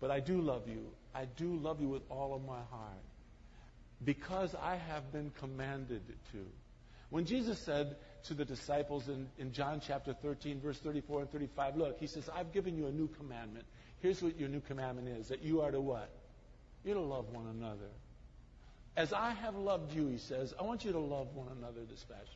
[0.00, 0.86] But I do love you.
[1.14, 3.04] I do love you with all of my heart.
[4.02, 6.46] Because I have been commanded to.
[7.10, 11.76] When Jesus said to the disciples in, in John chapter 13, verse 34 and 35,
[11.76, 13.66] look, he says, I've given you a new commandment.
[14.00, 16.08] Here's what your new commandment is that you are to what?
[16.84, 17.90] You're to love one another.
[18.96, 22.02] As I have loved you, he says, I want you to love one another this
[22.02, 22.26] fashion.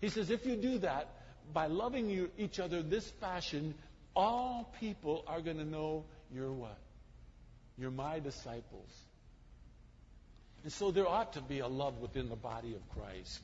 [0.00, 1.08] He says, if you do that,
[1.52, 3.74] by loving you, each other this fashion,
[4.14, 6.78] all people are going to know you're what?
[7.78, 8.90] You're my disciples.
[10.62, 13.42] And so there ought to be a love within the body of Christ.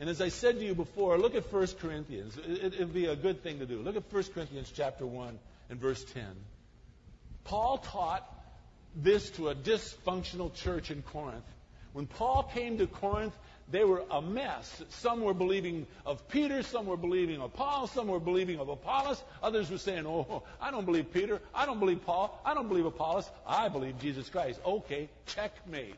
[0.00, 2.36] And as I said to you before, look at 1 Corinthians.
[2.36, 3.78] It would be a good thing to do.
[3.78, 5.38] Look at 1 Corinthians chapter 1
[5.70, 6.24] and verse 10.
[7.44, 8.28] Paul taught
[8.96, 11.44] this to a dysfunctional church in Corinth.
[11.92, 13.34] When Paul came to Corinth,
[13.70, 14.82] they were a mess.
[14.90, 19.22] Some were believing of Peter, some were believing of Paul, some were believing of Apollos.
[19.42, 22.86] Others were saying, Oh, I don't believe Peter, I don't believe Paul, I don't believe
[22.86, 24.60] Apollos, I believe Jesus Christ.
[24.64, 25.94] Okay, checkmate.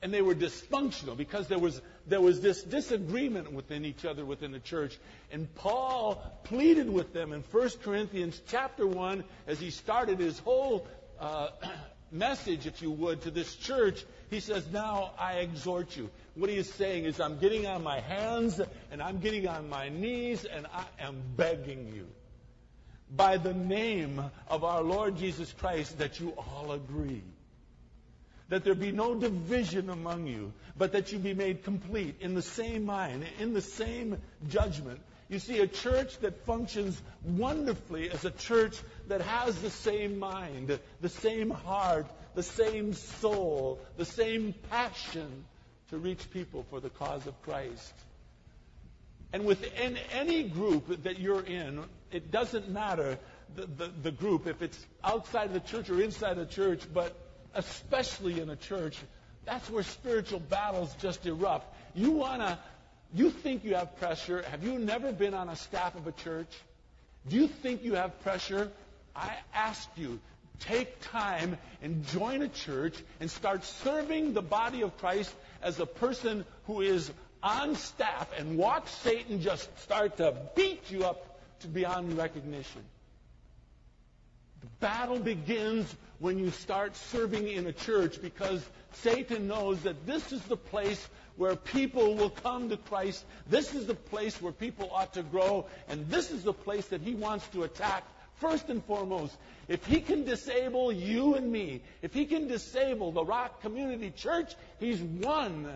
[0.00, 4.52] And they were dysfunctional because there was, there was this disagreement within each other within
[4.52, 4.98] the church.
[5.30, 10.86] And Paul pleaded with them in 1 Corinthians chapter 1 as he started his whole
[11.20, 11.48] uh,
[12.10, 14.04] message, if you would, to this church.
[14.30, 16.10] He says, Now I exhort you.
[16.34, 18.60] What he is saying is, I'm getting on my hands
[18.90, 22.06] and I'm getting on my knees and I am begging you
[23.14, 27.22] by the name of our Lord Jesus Christ that you all agree
[28.52, 32.42] that there be no division among you, but that you be made complete in the
[32.42, 35.00] same mind, in the same judgment.
[35.30, 38.76] You see, a church that functions wonderfully as a church
[39.08, 45.46] that has the same mind, the same heart, the same soul, the same passion
[45.88, 47.94] to reach people for the cause of Christ.
[49.32, 53.18] And within any group that you're in, it doesn't matter
[53.56, 57.16] the, the, the group, if it's outside of the church or inside the church, but
[57.54, 58.96] especially in a church,
[59.44, 61.74] that's where spiritual battles just erupt.
[61.94, 62.58] You want to,
[63.14, 64.42] you think you have pressure.
[64.50, 66.48] Have you never been on a staff of a church?
[67.28, 68.70] Do you think you have pressure?
[69.14, 70.20] I ask you,
[70.60, 75.86] take time and join a church and start serving the body of Christ as a
[75.86, 77.10] person who is
[77.42, 82.82] on staff and watch Satan just start to beat you up to beyond recognition.
[84.62, 90.32] The battle begins when you start serving in a church because Satan knows that this
[90.32, 93.24] is the place where people will come to Christ.
[93.48, 95.66] This is the place where people ought to grow.
[95.88, 98.04] And this is the place that he wants to attack
[98.36, 99.36] first and foremost.
[99.68, 104.54] If he can disable you and me, if he can disable the Rock Community Church,
[104.78, 105.68] he's won.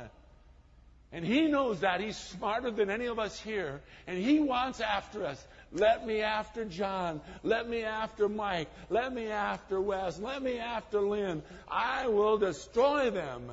[1.13, 2.01] And he knows that.
[2.01, 3.81] He's smarter than any of us here.
[4.07, 5.45] And he wants after us.
[5.73, 7.21] Let me after John.
[7.43, 8.69] Let me after Mike.
[8.91, 10.19] Let me after Wes.
[10.19, 11.43] Let me after Lynn.
[11.69, 13.51] I will destroy them.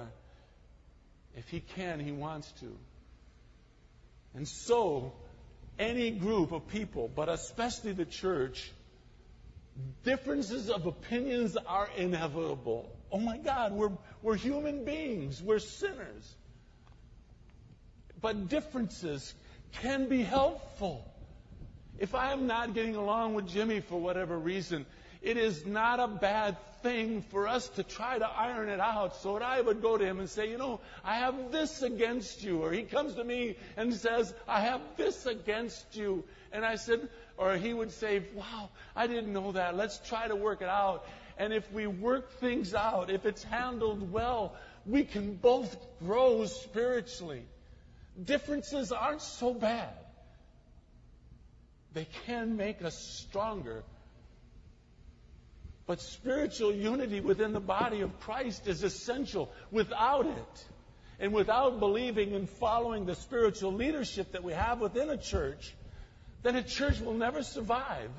[1.35, 2.75] If he can, he wants to.
[4.35, 5.13] And so,
[5.77, 8.71] any group of people, but especially the church,
[10.03, 12.89] differences of opinions are inevitable.
[13.11, 16.35] Oh my God, we're, we're human beings, we're sinners.
[18.23, 19.35] But differences
[19.81, 21.05] can be helpful.
[21.99, 24.85] If I am not getting along with Jimmy for whatever reason,
[25.21, 29.33] it is not a bad thing for us to try to iron it out so
[29.33, 32.63] that I would go to him and say, you know, I have this against you.
[32.63, 36.23] Or he comes to me and says, I have this against you.
[36.53, 39.75] And I said, or he would say, wow, I didn't know that.
[39.75, 41.05] Let's try to work it out.
[41.37, 44.55] And if we work things out, if it's handled well,
[44.85, 47.43] we can both grow spiritually.
[48.21, 49.93] Differences aren't so bad.
[51.93, 53.83] They can make us stronger.
[55.85, 59.51] But spiritual unity within the body of Christ is essential.
[59.71, 60.65] Without it,
[61.19, 65.73] and without believing and following the spiritual leadership that we have within a church,
[66.41, 68.09] then a church will never survive.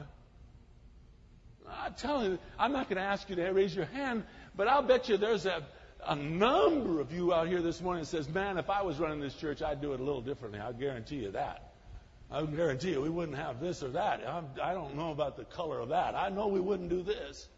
[1.68, 4.24] I'm telling you, I'm not going to ask you to raise your hand,
[4.56, 5.62] but I'll bet you there's a,
[6.06, 9.34] a number of you out here this morning says, man, if I was running this
[9.34, 10.60] church, I'd do it a little differently.
[10.60, 11.72] I'll guarantee you that.
[12.30, 14.26] I guarantee you we wouldn't have this or that.
[14.26, 16.14] I'm, I do not know about the color of that.
[16.14, 17.48] I know we wouldn't do this.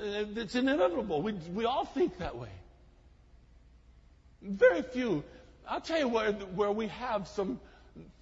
[0.00, 1.22] It's inevitable.
[1.22, 2.50] We, we all think that way.
[4.42, 5.24] Very few.
[5.68, 7.60] I'll tell you where, where we have some,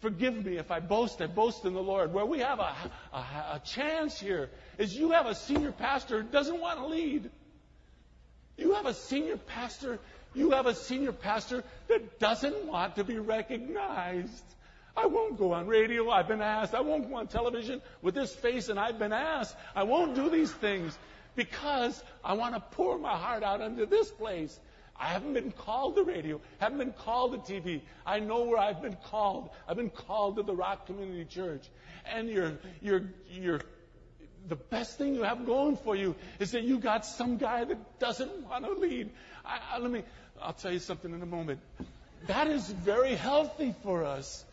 [0.00, 2.12] forgive me if I boast, I boast in the Lord.
[2.12, 2.74] Where we have a,
[3.12, 7.30] a, a chance here is you have a senior pastor who doesn't want to lead.
[8.56, 9.98] You have a senior pastor,
[10.34, 14.44] you have a senior pastor that doesn't want to be recognized.
[14.96, 16.10] I won't go on radio.
[16.10, 16.74] I've been asked.
[16.74, 19.54] I won't go on television with this face, and I've been asked.
[19.74, 20.96] I won't do these things
[21.34, 24.58] because I want to pour my heart out into this place.
[24.98, 27.82] I haven't been called to radio, haven't been called to TV.
[28.06, 29.50] I know where I've been called.
[29.68, 31.68] I've been called to the Rock Community Church.
[32.10, 33.60] And you're, you're, you're,
[34.48, 37.98] the best thing you have going for you is that you got some guy that
[37.98, 39.10] doesn't want to lead.
[39.44, 40.02] I, I, let me,
[40.40, 41.60] I'll tell you something in a moment.
[42.26, 44.44] That is very healthy for us.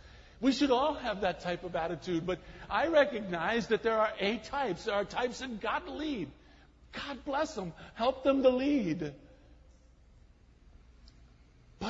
[0.41, 2.39] We should all have that type of attitude, but
[2.70, 4.86] I recognize that there are A types.
[4.86, 6.30] There are types that God lead.
[6.91, 7.74] God bless them.
[7.94, 9.14] Help them to lead.
[11.80, 11.89] But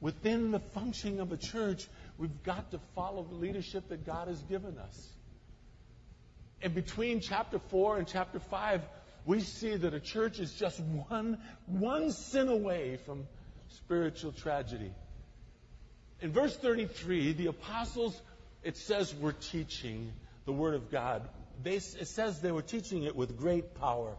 [0.00, 1.86] within the functioning of a church,
[2.18, 5.08] we've got to follow the leadership that God has given us.
[6.62, 8.82] And between chapter 4 and chapter 5,
[9.24, 13.26] we see that a church is just one, one sin away from
[13.68, 14.92] spiritual tragedy.
[16.20, 18.20] In verse 33, the apostles,
[18.62, 20.12] it says, were teaching
[20.46, 21.28] the Word of God.
[21.62, 24.16] They, it says they were teaching it with great power.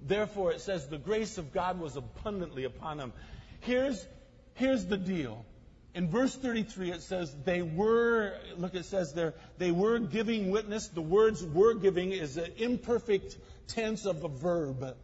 [0.00, 3.12] Therefore, it says the grace of God was abundantly upon them.
[3.60, 4.06] Here's,
[4.54, 5.44] here's the deal.
[5.96, 10.88] In verse 33, it says they were, look, it says there, they were giving witness.
[10.88, 13.38] The words were giving is an imperfect
[13.68, 14.94] tense of a verb.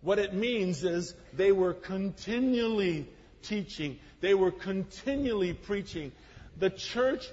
[0.00, 3.06] What it means is they were continually
[3.42, 3.98] teaching.
[4.22, 6.12] They were continually preaching.
[6.58, 7.28] The church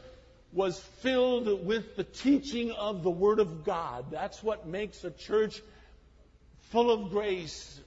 [0.51, 4.11] was filled with the teaching of the Word of God.
[4.11, 5.61] That's what makes a church
[6.71, 7.79] full of grace.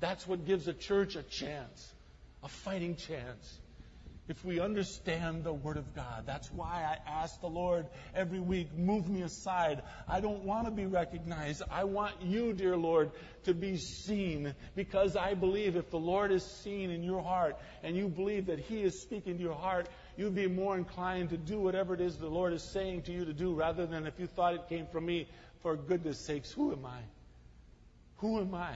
[0.00, 1.92] That's what gives a church a chance,
[2.42, 3.60] a fighting chance
[4.28, 6.24] if we understand the Word of God.
[6.26, 9.82] That's why I ask the Lord every week, move me aside.
[10.08, 11.62] I don't want to be recognized.
[11.70, 13.10] I want you, dear Lord,
[13.44, 17.96] to be seen because I believe if the Lord is seen in your heart and
[17.96, 21.60] you believe that He is speaking to your heart, you'd be more inclined to do
[21.60, 24.26] whatever it is the Lord is saying to you to do rather than if you
[24.26, 25.28] thought it came from me.
[25.62, 27.00] For goodness sakes, who am I?
[28.18, 28.74] Who am I?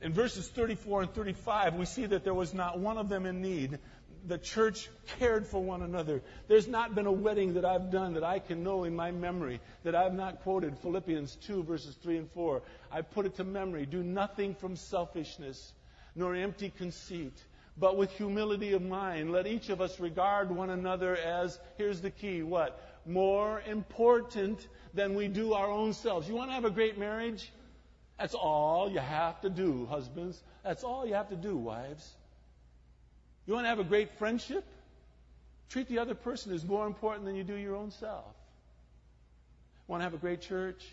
[0.00, 3.42] In verses 34 and 35, we see that there was not one of them in
[3.42, 3.78] need.
[4.26, 4.88] The church
[5.18, 6.22] cared for one another.
[6.46, 9.60] There's not been a wedding that I've done that I can know in my memory
[9.82, 12.62] that I've not quoted Philippians 2, verses 3 and 4.
[12.92, 13.86] I put it to memory.
[13.86, 15.72] Do nothing from selfishness,
[16.14, 17.36] nor empty conceit,
[17.76, 19.32] but with humility of mind.
[19.32, 22.80] Let each of us regard one another as, here's the key, what?
[23.04, 26.28] More important than we do our own selves.
[26.28, 27.50] You want to have a great marriage?
[28.18, 30.42] That's all you have to do, husbands.
[30.64, 32.14] That's all you have to do, wives.
[33.46, 34.64] You want to have a great friendship?
[35.70, 38.34] Treat the other person as more important than you do your own self.
[39.86, 40.84] Want to have a great church?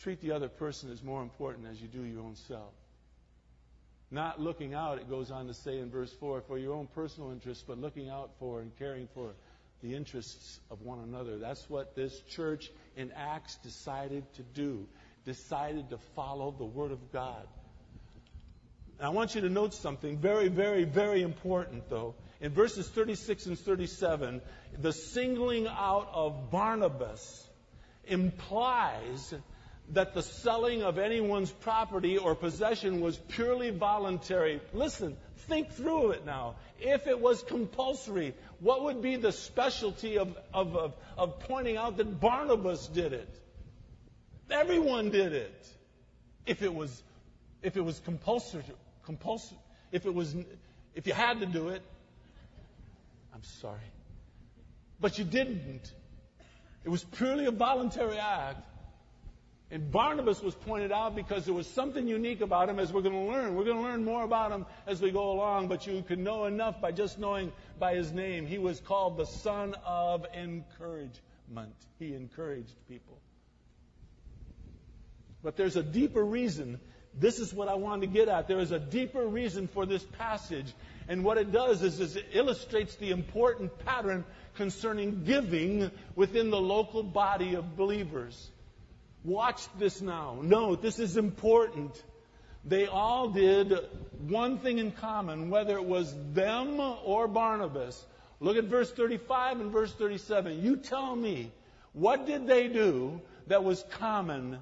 [0.00, 2.72] Treat the other person as more important as you do your own self.
[4.10, 7.32] Not looking out, it goes on to say in verse 4, for your own personal
[7.32, 9.32] interests, but looking out for and caring for
[9.82, 11.38] the interests of one another.
[11.38, 14.86] That's what this church in Acts decided to do
[15.26, 17.46] decided to follow the Word of God.
[18.98, 22.14] I want you to note something very, very, very important, though.
[22.40, 24.40] In verses 36 and 37,
[24.78, 27.46] the singling out of Barnabas
[28.06, 29.34] implies
[29.90, 34.60] that the selling of anyone's property or possession was purely voluntary.
[34.72, 35.16] Listen,
[35.48, 36.54] think through it now.
[36.80, 41.98] If it was compulsory, what would be the specialty of, of, of, of pointing out
[41.98, 43.28] that Barnabas did it?
[44.50, 45.68] Everyone did it.
[46.46, 47.02] If it was,
[47.62, 48.62] if it was compulsory,
[49.04, 49.58] compulsory,
[49.92, 50.34] if it was,
[50.94, 51.82] if you had to do it,
[53.34, 53.80] I'm sorry.
[55.00, 55.92] But you didn't.
[56.84, 58.64] It was purely a voluntary act.
[59.68, 63.26] And Barnabas was pointed out because there was something unique about him as we're going
[63.26, 63.56] to learn.
[63.56, 66.44] We're going to learn more about him as we go along, but you can know
[66.44, 68.46] enough by just knowing by his name.
[68.46, 71.74] He was called the son of encouragement.
[71.98, 73.18] He encouraged people.
[75.42, 76.80] But there's a deeper reason.
[77.18, 78.48] This is what I wanted to get at.
[78.48, 80.72] There is a deeper reason for this passage.
[81.08, 84.24] And what it does is, is it illustrates the important pattern
[84.56, 88.50] concerning giving within the local body of believers.
[89.24, 90.38] Watch this now.
[90.42, 92.02] Note, this is important.
[92.64, 93.72] They all did
[94.28, 98.04] one thing in common, whether it was them or Barnabas.
[98.40, 100.62] Look at verse 35 and verse 37.
[100.62, 101.52] You tell me,
[101.92, 104.58] what did they do that was common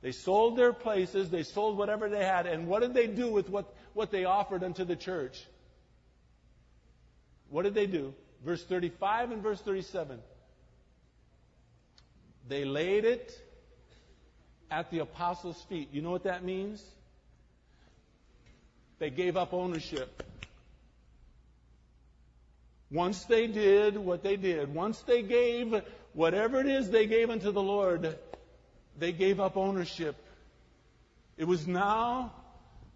[0.00, 3.50] they sold their places, they sold whatever they had, and what did they do with
[3.50, 5.44] what, what they offered unto the church?
[7.50, 8.14] What did they do?
[8.44, 10.20] Verse 35 and verse 37.
[12.48, 13.32] They laid it
[14.70, 15.88] at the apostles' feet.
[15.92, 16.82] You know what that means?
[18.98, 20.22] They gave up ownership.
[22.90, 25.82] Once they did what they did, once they gave
[26.14, 28.18] whatever it is they gave unto the Lord,
[28.98, 30.16] they gave up ownership.
[31.36, 32.32] It was now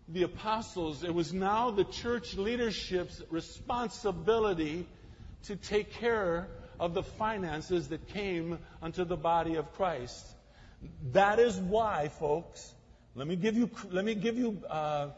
[0.09, 4.86] the apostles, it was now the church leadership's responsibility
[5.44, 6.48] to take care
[6.78, 10.26] of the finances that came unto the body of Christ.
[11.12, 12.74] That is why, folks,
[13.14, 15.11] let me give you, let me give you uh,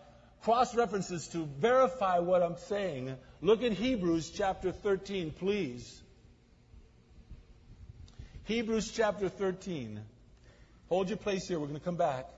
[0.43, 3.16] cross references to verify what I'm saying.
[3.41, 6.03] Look at Hebrews chapter 13, please.
[8.45, 10.01] Hebrews chapter 13.
[10.89, 11.59] Hold your place here.
[11.59, 12.28] We're going to come back.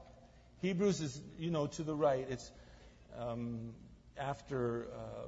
[0.63, 2.27] Hebrews is, you know, to the right.
[2.31, 2.51] It's
[3.19, 3.73] um,
[4.17, 5.27] after, uh,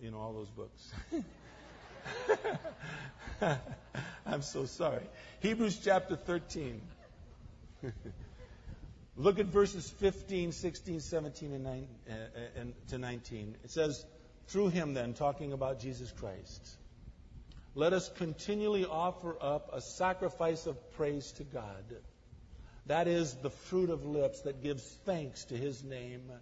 [0.00, 0.92] you know, all those books.
[4.26, 5.02] I'm so sorry.
[5.40, 6.80] Hebrews chapter 13.
[9.16, 12.12] Look at verses 15, 16, 17, and, 9, uh,
[12.56, 13.56] and to 19.
[13.64, 14.04] It says,
[14.48, 16.76] through him, then, talking about Jesus Christ,
[17.74, 21.84] let us continually offer up a sacrifice of praise to God.
[22.90, 26.32] That is the fruit of lips that gives thanks to his name.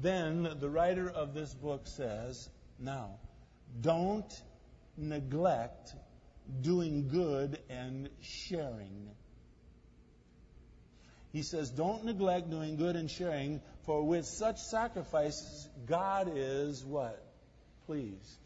[0.00, 3.18] Then the writer of this book says, Now,
[3.78, 4.32] don't
[4.96, 5.94] neglect
[6.62, 9.10] doing good and sharing.
[11.34, 17.22] He says, Don't neglect doing good and sharing, for with such sacrifices, God is what?
[17.84, 18.45] Pleased.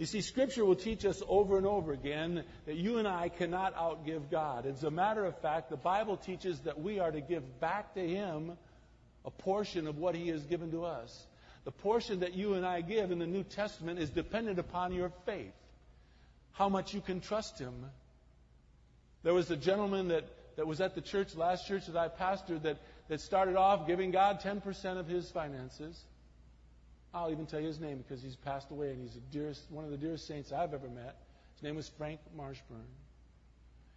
[0.00, 3.76] You see, Scripture will teach us over and over again that you and I cannot
[3.76, 4.64] outgive God.
[4.64, 8.00] As a matter of fact, the Bible teaches that we are to give back to
[8.00, 8.52] Him
[9.26, 11.26] a portion of what He has given to us.
[11.64, 15.12] The portion that you and I give in the New Testament is dependent upon your
[15.26, 15.52] faith,
[16.52, 17.84] how much you can trust Him.
[19.22, 20.24] There was a gentleman that,
[20.56, 22.78] that was at the church, last church that I pastored, that,
[23.08, 26.02] that started off giving God 10% of his finances.
[27.12, 29.90] I'll even tell you his name because he's passed away and he's dearest, one of
[29.90, 31.16] the dearest saints I've ever met.
[31.54, 32.86] His name was Frank Marshburn.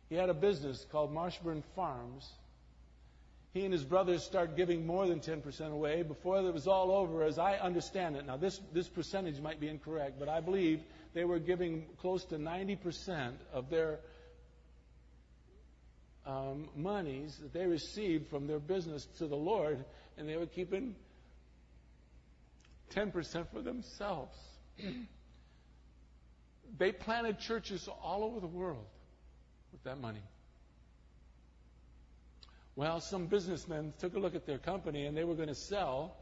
[0.10, 2.32] He had a business called Marshburn Farms.
[3.54, 6.02] He and his brothers started giving more than 10% away.
[6.02, 9.68] Before it was all over, as I understand it, now this, this percentage might be
[9.68, 10.82] incorrect, but I believe
[11.14, 14.00] they were giving close to 90% of their
[16.26, 19.86] um, monies that they received from their business to the Lord,
[20.18, 20.96] and they were keeping
[22.96, 24.38] 10% for themselves.
[26.78, 28.86] they planted churches all over the world
[29.72, 30.22] with that money.
[32.76, 36.16] Well, some businessmen took a look at their company and they were going to sell.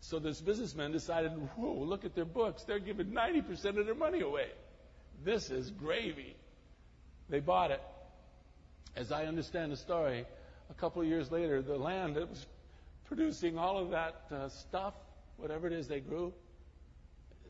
[0.00, 2.64] So this businessman decided, whoa, look at their books.
[2.64, 4.48] They're giving 90% of their money away.
[5.24, 6.36] This is gravy.
[7.30, 7.80] They bought it.
[8.94, 10.26] As I understand the story,
[10.70, 12.46] a couple of years later, the land that was
[13.06, 14.94] producing all of that uh, stuff
[15.36, 16.32] whatever it is they grew,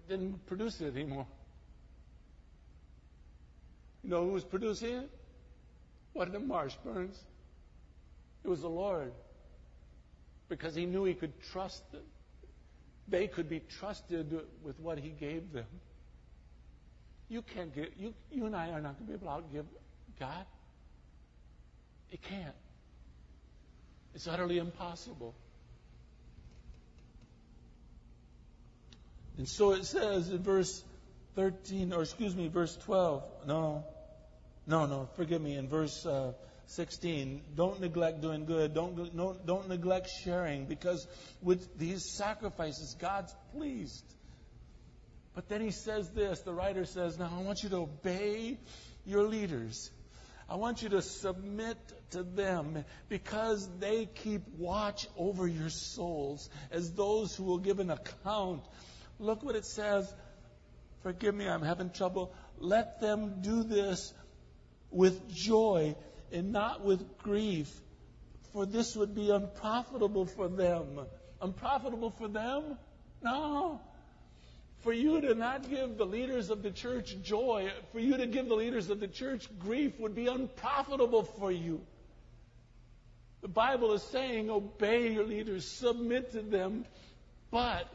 [0.09, 1.26] didn't produce it anymore.
[4.03, 5.11] You know who was producing it?
[6.12, 7.18] What the Marshburns?
[8.45, 9.12] It was the Lord.
[10.49, 12.03] Because he knew he could trust them.
[13.09, 15.66] They could be trusted with what he gave them.
[17.28, 19.64] You can't get you you and I are not going to be able to outgive
[20.20, 20.47] God.
[22.11, 22.55] It can't.
[24.14, 25.34] It's utterly impossible.
[29.39, 30.82] And so it says in verse
[31.34, 33.22] 13, or excuse me, verse 12.
[33.47, 33.84] No,
[34.66, 35.57] no, no, forgive me.
[35.57, 36.32] In verse uh,
[36.66, 38.74] 16, don't neglect doing good.
[38.74, 41.07] Don't, no, don't neglect sharing because
[41.43, 44.05] with these sacrifices, God's pleased.
[45.34, 48.59] But then he says this the writer says, Now I want you to obey
[49.05, 49.91] your leaders.
[50.49, 51.76] I want you to submit
[52.12, 57.91] to them because they keep watch over your souls as those who will give an
[57.91, 58.62] account
[59.18, 60.12] Look what it says.
[61.02, 62.34] Forgive me, I'm having trouble.
[62.58, 64.12] Let them do this
[64.90, 65.94] with joy
[66.32, 67.72] and not with grief,
[68.52, 71.00] for this would be unprofitable for them.
[71.40, 72.78] Unprofitable for them?
[73.22, 73.80] No.
[74.80, 78.48] For you to not give the leaders of the church joy, for you to give
[78.48, 81.80] the leaders of the church grief would be unprofitable for you.
[83.42, 86.84] The Bible is saying, obey your leaders, submit to them,
[87.50, 87.88] but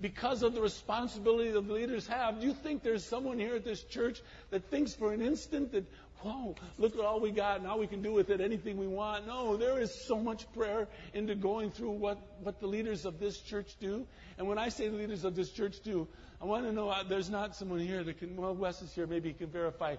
[0.00, 2.40] because of the responsibility that the leaders have.
[2.40, 4.20] Do you think there's someone here at this church
[4.50, 5.84] that thinks for an instant that,
[6.20, 9.26] whoa, look at all we got, now we can do with it anything we want?
[9.26, 13.40] No, there is so much prayer into going through what, what the leaders of this
[13.40, 14.06] church do.
[14.36, 16.06] And when I say the leaders of this church do,
[16.42, 19.06] I want to know uh, there's not someone here that can, well, Wes is here,
[19.06, 19.96] maybe he can verify.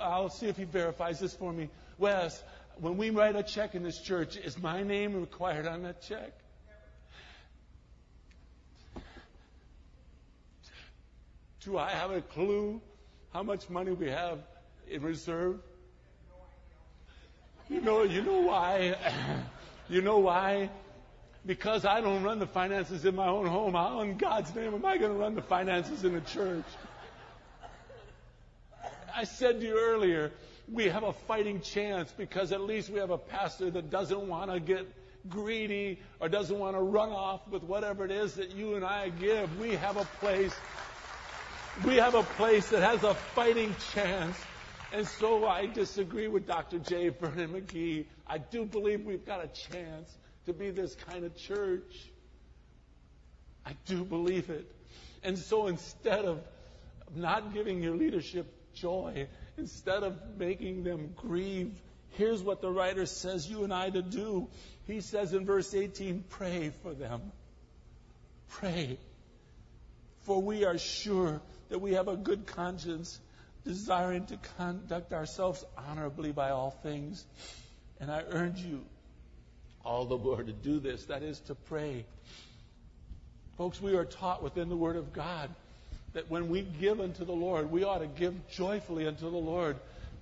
[0.00, 1.70] I'll see if he verifies this for me.
[1.98, 2.42] Wes,
[2.80, 6.32] when we write a check in this church, is my name required on that check?
[11.66, 12.80] Do I have a clue
[13.32, 14.38] how much money we have
[14.88, 15.58] in reserve?
[17.68, 18.94] You know, you know why?
[19.88, 20.68] You know why?
[21.46, 23.74] Because I don't run the finances in my own home.
[23.74, 26.64] How in God's name am I going to run the finances in a church?
[29.14, 30.32] I said to you earlier,
[30.68, 34.50] we have a fighting chance because at least we have a pastor that doesn't want
[34.50, 34.92] to get
[35.28, 39.10] greedy or doesn't want to run off with whatever it is that you and I
[39.10, 39.56] give.
[39.60, 40.52] We have a place.
[41.84, 44.36] We have a place that has a fighting chance.
[44.92, 46.78] And so I disagree with Dr.
[46.78, 47.10] J.
[47.10, 48.06] Vernon McGee.
[48.26, 50.16] I do believe we've got a chance
[50.46, 52.10] to be this kind of church.
[53.66, 54.64] I do believe it.
[55.22, 56.40] And so instead of
[57.14, 59.26] not giving your leadership joy,
[59.58, 61.74] instead of making them grieve,
[62.12, 64.48] here's what the writer says you and I to do.
[64.86, 67.20] He says in verse 18, pray for them.
[68.48, 68.98] Pray.
[70.22, 73.20] For we are sure that we have a good conscience,
[73.64, 77.24] desiring to conduct ourselves honorably by all things.
[78.00, 78.84] And I urge you,
[79.84, 82.04] all the more to do this, that is to pray.
[83.56, 85.50] Folks, we are taught within the Word of God
[86.12, 89.76] that when we give unto the Lord, we ought to give joyfully unto the Lord.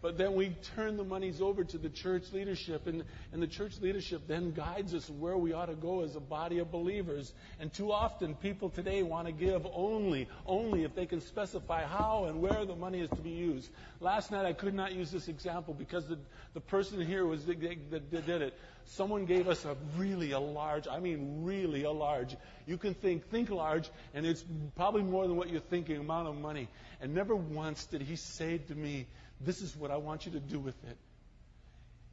[0.04, 3.80] But then we turn the monies over to the church leadership, and, and the church
[3.80, 7.32] leadership then guides us where we ought to go as a body of believers.
[7.58, 12.26] And too often, people today want to give only, only if they can specify how
[12.28, 13.70] and where the money is to be used.
[13.98, 16.18] Last night, I could not use this example because the,
[16.52, 18.58] the person here was that did it.
[18.84, 22.36] Someone gave us a really a large, I mean really a large.
[22.66, 24.44] You can think, think large, and it's
[24.76, 26.68] probably more than what you're thinking amount of money.
[27.00, 29.06] And never once did he say to me,
[29.44, 30.96] This is what I want you to do with it.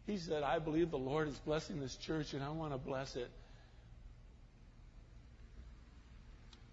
[0.07, 3.15] He said, I believe the Lord is blessing this church, and I want to bless
[3.15, 3.29] it.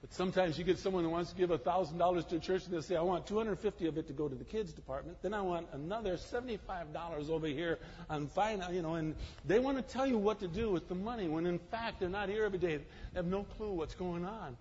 [0.00, 2.80] But sometimes you get someone who wants to give $1,000 to a church and they
[2.80, 5.18] say, I want 250 of it to go to the kids department.
[5.22, 7.78] Then I want another $75 over here
[8.08, 10.94] on fine, you know, and they want to tell you what to do with the
[10.94, 12.76] money when in fact they're not here every day.
[12.76, 12.84] They
[13.16, 14.56] have no clue what's going on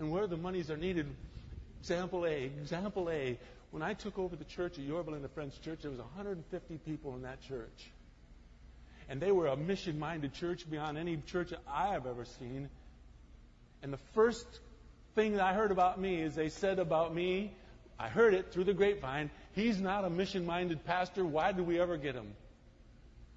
[0.00, 1.06] and where the monies are needed.
[1.80, 3.38] Example A, example A.
[3.74, 7.16] When I took over the church at Yorba Linda Friends Church, there was 150 people
[7.16, 7.90] in that church.
[9.08, 12.68] And they were a mission-minded church beyond any church I have ever seen.
[13.82, 14.46] And the first
[15.16, 17.52] thing that I heard about me is they said about me,
[17.98, 21.24] I heard it through the grapevine, he's not a mission minded pastor.
[21.24, 22.32] Why did we ever get him?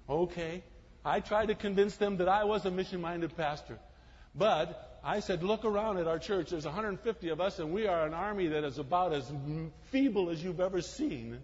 [0.08, 0.62] Okay.
[1.04, 3.76] I tried to convince them that I was a mission minded pastor.
[4.36, 6.50] But I said, look around at our church.
[6.50, 9.30] There's 150 of us, and we are an army that is about as
[9.90, 11.40] feeble as you've ever seen.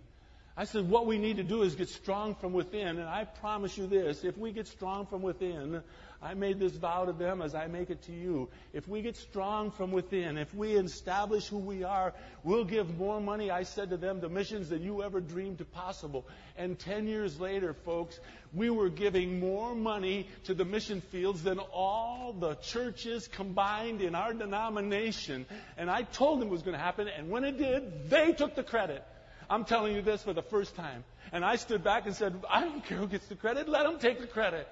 [0.57, 2.87] I said, what we need to do is get strong from within.
[2.87, 5.83] And I promise you this if we get strong from within,
[6.23, 8.49] I made this vow to them as I make it to you.
[8.73, 13.21] If we get strong from within, if we establish who we are, we'll give more
[13.21, 16.25] money, I said to them, to missions than you ever dreamed possible.
[16.57, 18.19] And 10 years later, folks,
[18.55, 24.15] we were giving more money to the mission fields than all the churches combined in
[24.15, 25.47] our denomination.
[25.77, 28.55] And I told them it was going to happen, and when it did, they took
[28.55, 29.05] the credit.
[29.49, 31.05] I'm telling you this for the first time.
[31.33, 33.99] And I stood back and said, I don't care who gets the credit, let them
[33.99, 34.69] take the credit.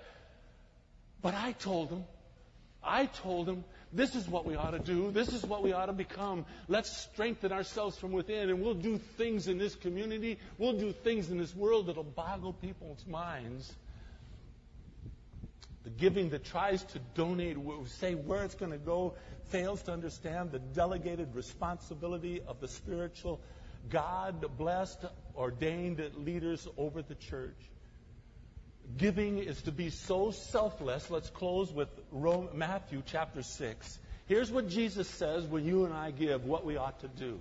[1.21, 2.05] But I told them,
[2.83, 5.11] I told them, this is what we ought to do.
[5.11, 6.47] This is what we ought to become.
[6.67, 10.39] Let's strengthen ourselves from within, and we'll do things in this community.
[10.59, 13.73] We'll do things in this world that'll boggle people's minds.
[15.85, 19.15] The giving that tries to donate, say where it's going to go,
[19.51, 23.41] fails to understand the delegated responsibility of the spiritual,
[23.89, 25.05] God blessed,
[25.37, 27.59] ordained leaders over the church.
[28.97, 31.11] Giving is to be so selfless.
[31.11, 31.89] Let's close with
[32.53, 33.99] Matthew chapter 6.
[34.27, 37.41] Here's what Jesus says when you and I give what we ought to do.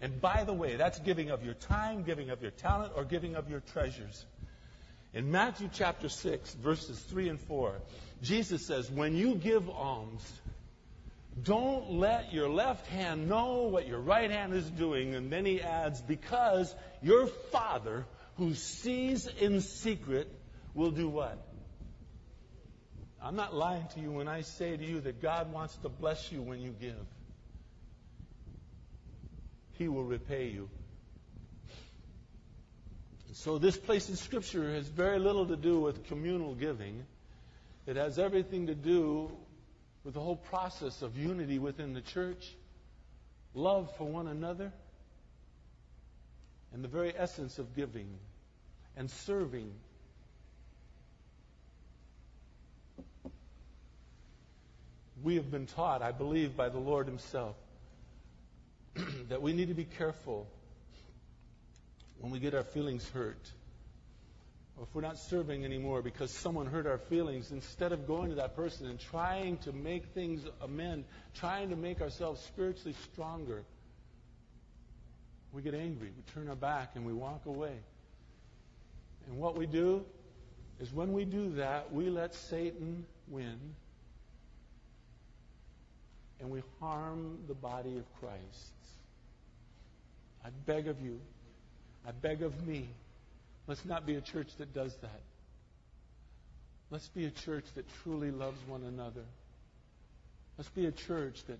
[0.00, 3.36] And by the way, that's giving of your time, giving of your talent, or giving
[3.36, 4.24] of your treasures.
[5.12, 7.74] In Matthew chapter 6, verses 3 and 4,
[8.22, 10.22] Jesus says, When you give alms,
[11.40, 15.14] don't let your left hand know what your right hand is doing.
[15.14, 18.04] And then he adds, Because your Father
[18.36, 20.30] who sees in secret
[20.74, 21.46] will do what?
[23.22, 26.32] I'm not lying to you when I say to you that God wants to bless
[26.32, 27.06] you when you give.
[29.72, 30.68] He will repay you.
[33.32, 37.06] So, this place in Scripture has very little to do with communal giving.
[37.86, 39.30] It has everything to do
[40.04, 42.54] with the whole process of unity within the church,
[43.54, 44.72] love for one another,
[46.72, 48.08] and the very essence of giving
[48.96, 49.70] and serving.
[55.22, 57.56] We have been taught, I believe, by the Lord Himself
[59.28, 60.46] that we need to be careful
[62.20, 63.50] when we get our feelings hurt
[64.80, 68.36] or if we're not serving anymore because someone hurt our feelings, instead of going to
[68.36, 71.04] that person and trying to make things amend,
[71.34, 73.62] trying to make ourselves spiritually stronger,
[75.52, 76.08] we get angry.
[76.16, 77.74] We turn our back and we walk away.
[79.26, 80.02] And what we do
[80.80, 83.58] is when we do that, we let Satan win
[86.40, 88.72] and we harm the body of Christ.
[90.42, 91.20] I beg of you,
[92.08, 92.88] I beg of me,
[93.66, 95.20] let's not be a church that does that.
[96.90, 99.24] Let's be a church that truly loves one another.
[100.58, 101.58] Let's be a church that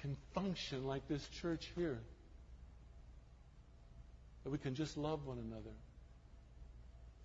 [0.00, 1.98] can function like this church here.
[4.44, 5.74] That we can just love one another.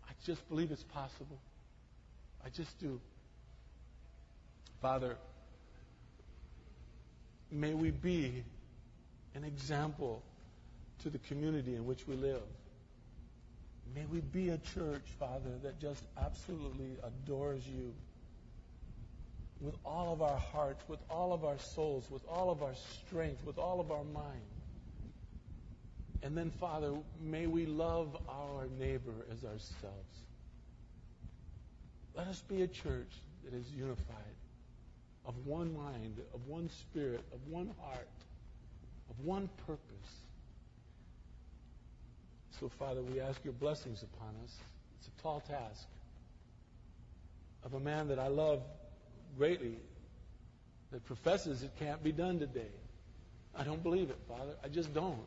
[0.07, 1.39] I just believe it's possible.
[2.45, 2.99] I just do.
[4.81, 5.17] Father,
[7.51, 8.43] may we be
[9.33, 10.21] an example
[11.03, 12.41] to the community in which we live.
[13.93, 17.93] May we be a church, Father, that just absolutely adores you
[19.61, 23.45] with all of our hearts, with all of our souls, with all of our strength,
[23.45, 24.41] with all of our mind.
[26.23, 30.23] And then, Father, may we love our neighbor as ourselves.
[32.15, 33.11] Let us be a church
[33.43, 34.35] that is unified,
[35.25, 38.07] of one mind, of one spirit, of one heart,
[39.09, 40.24] of one purpose.
[42.59, 44.55] So, Father, we ask your blessings upon us.
[44.99, 45.87] It's a tall task
[47.65, 48.61] of a man that I love
[49.37, 49.75] greatly
[50.91, 52.71] that professes it can't be done today.
[53.57, 54.53] I don't believe it, Father.
[54.63, 55.19] I just don't.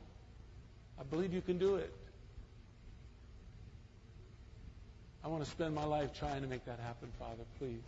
[0.99, 1.93] I believe you can do it.
[5.23, 7.83] I want to spend my life trying to make that happen, Father, please.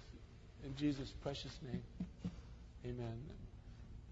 [0.65, 1.83] In Jesus' precious name.
[2.85, 3.19] Amen.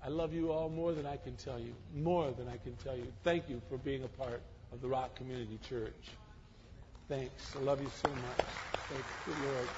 [0.02, 1.74] I love you all more than I can tell you.
[1.94, 3.12] More than I can tell you.
[3.24, 4.40] Thank you for being a part
[4.72, 6.10] of the Rock Community Church.
[7.08, 7.56] Thanks.
[7.56, 8.46] I love you so much.
[8.88, 9.68] Thank you, Lord.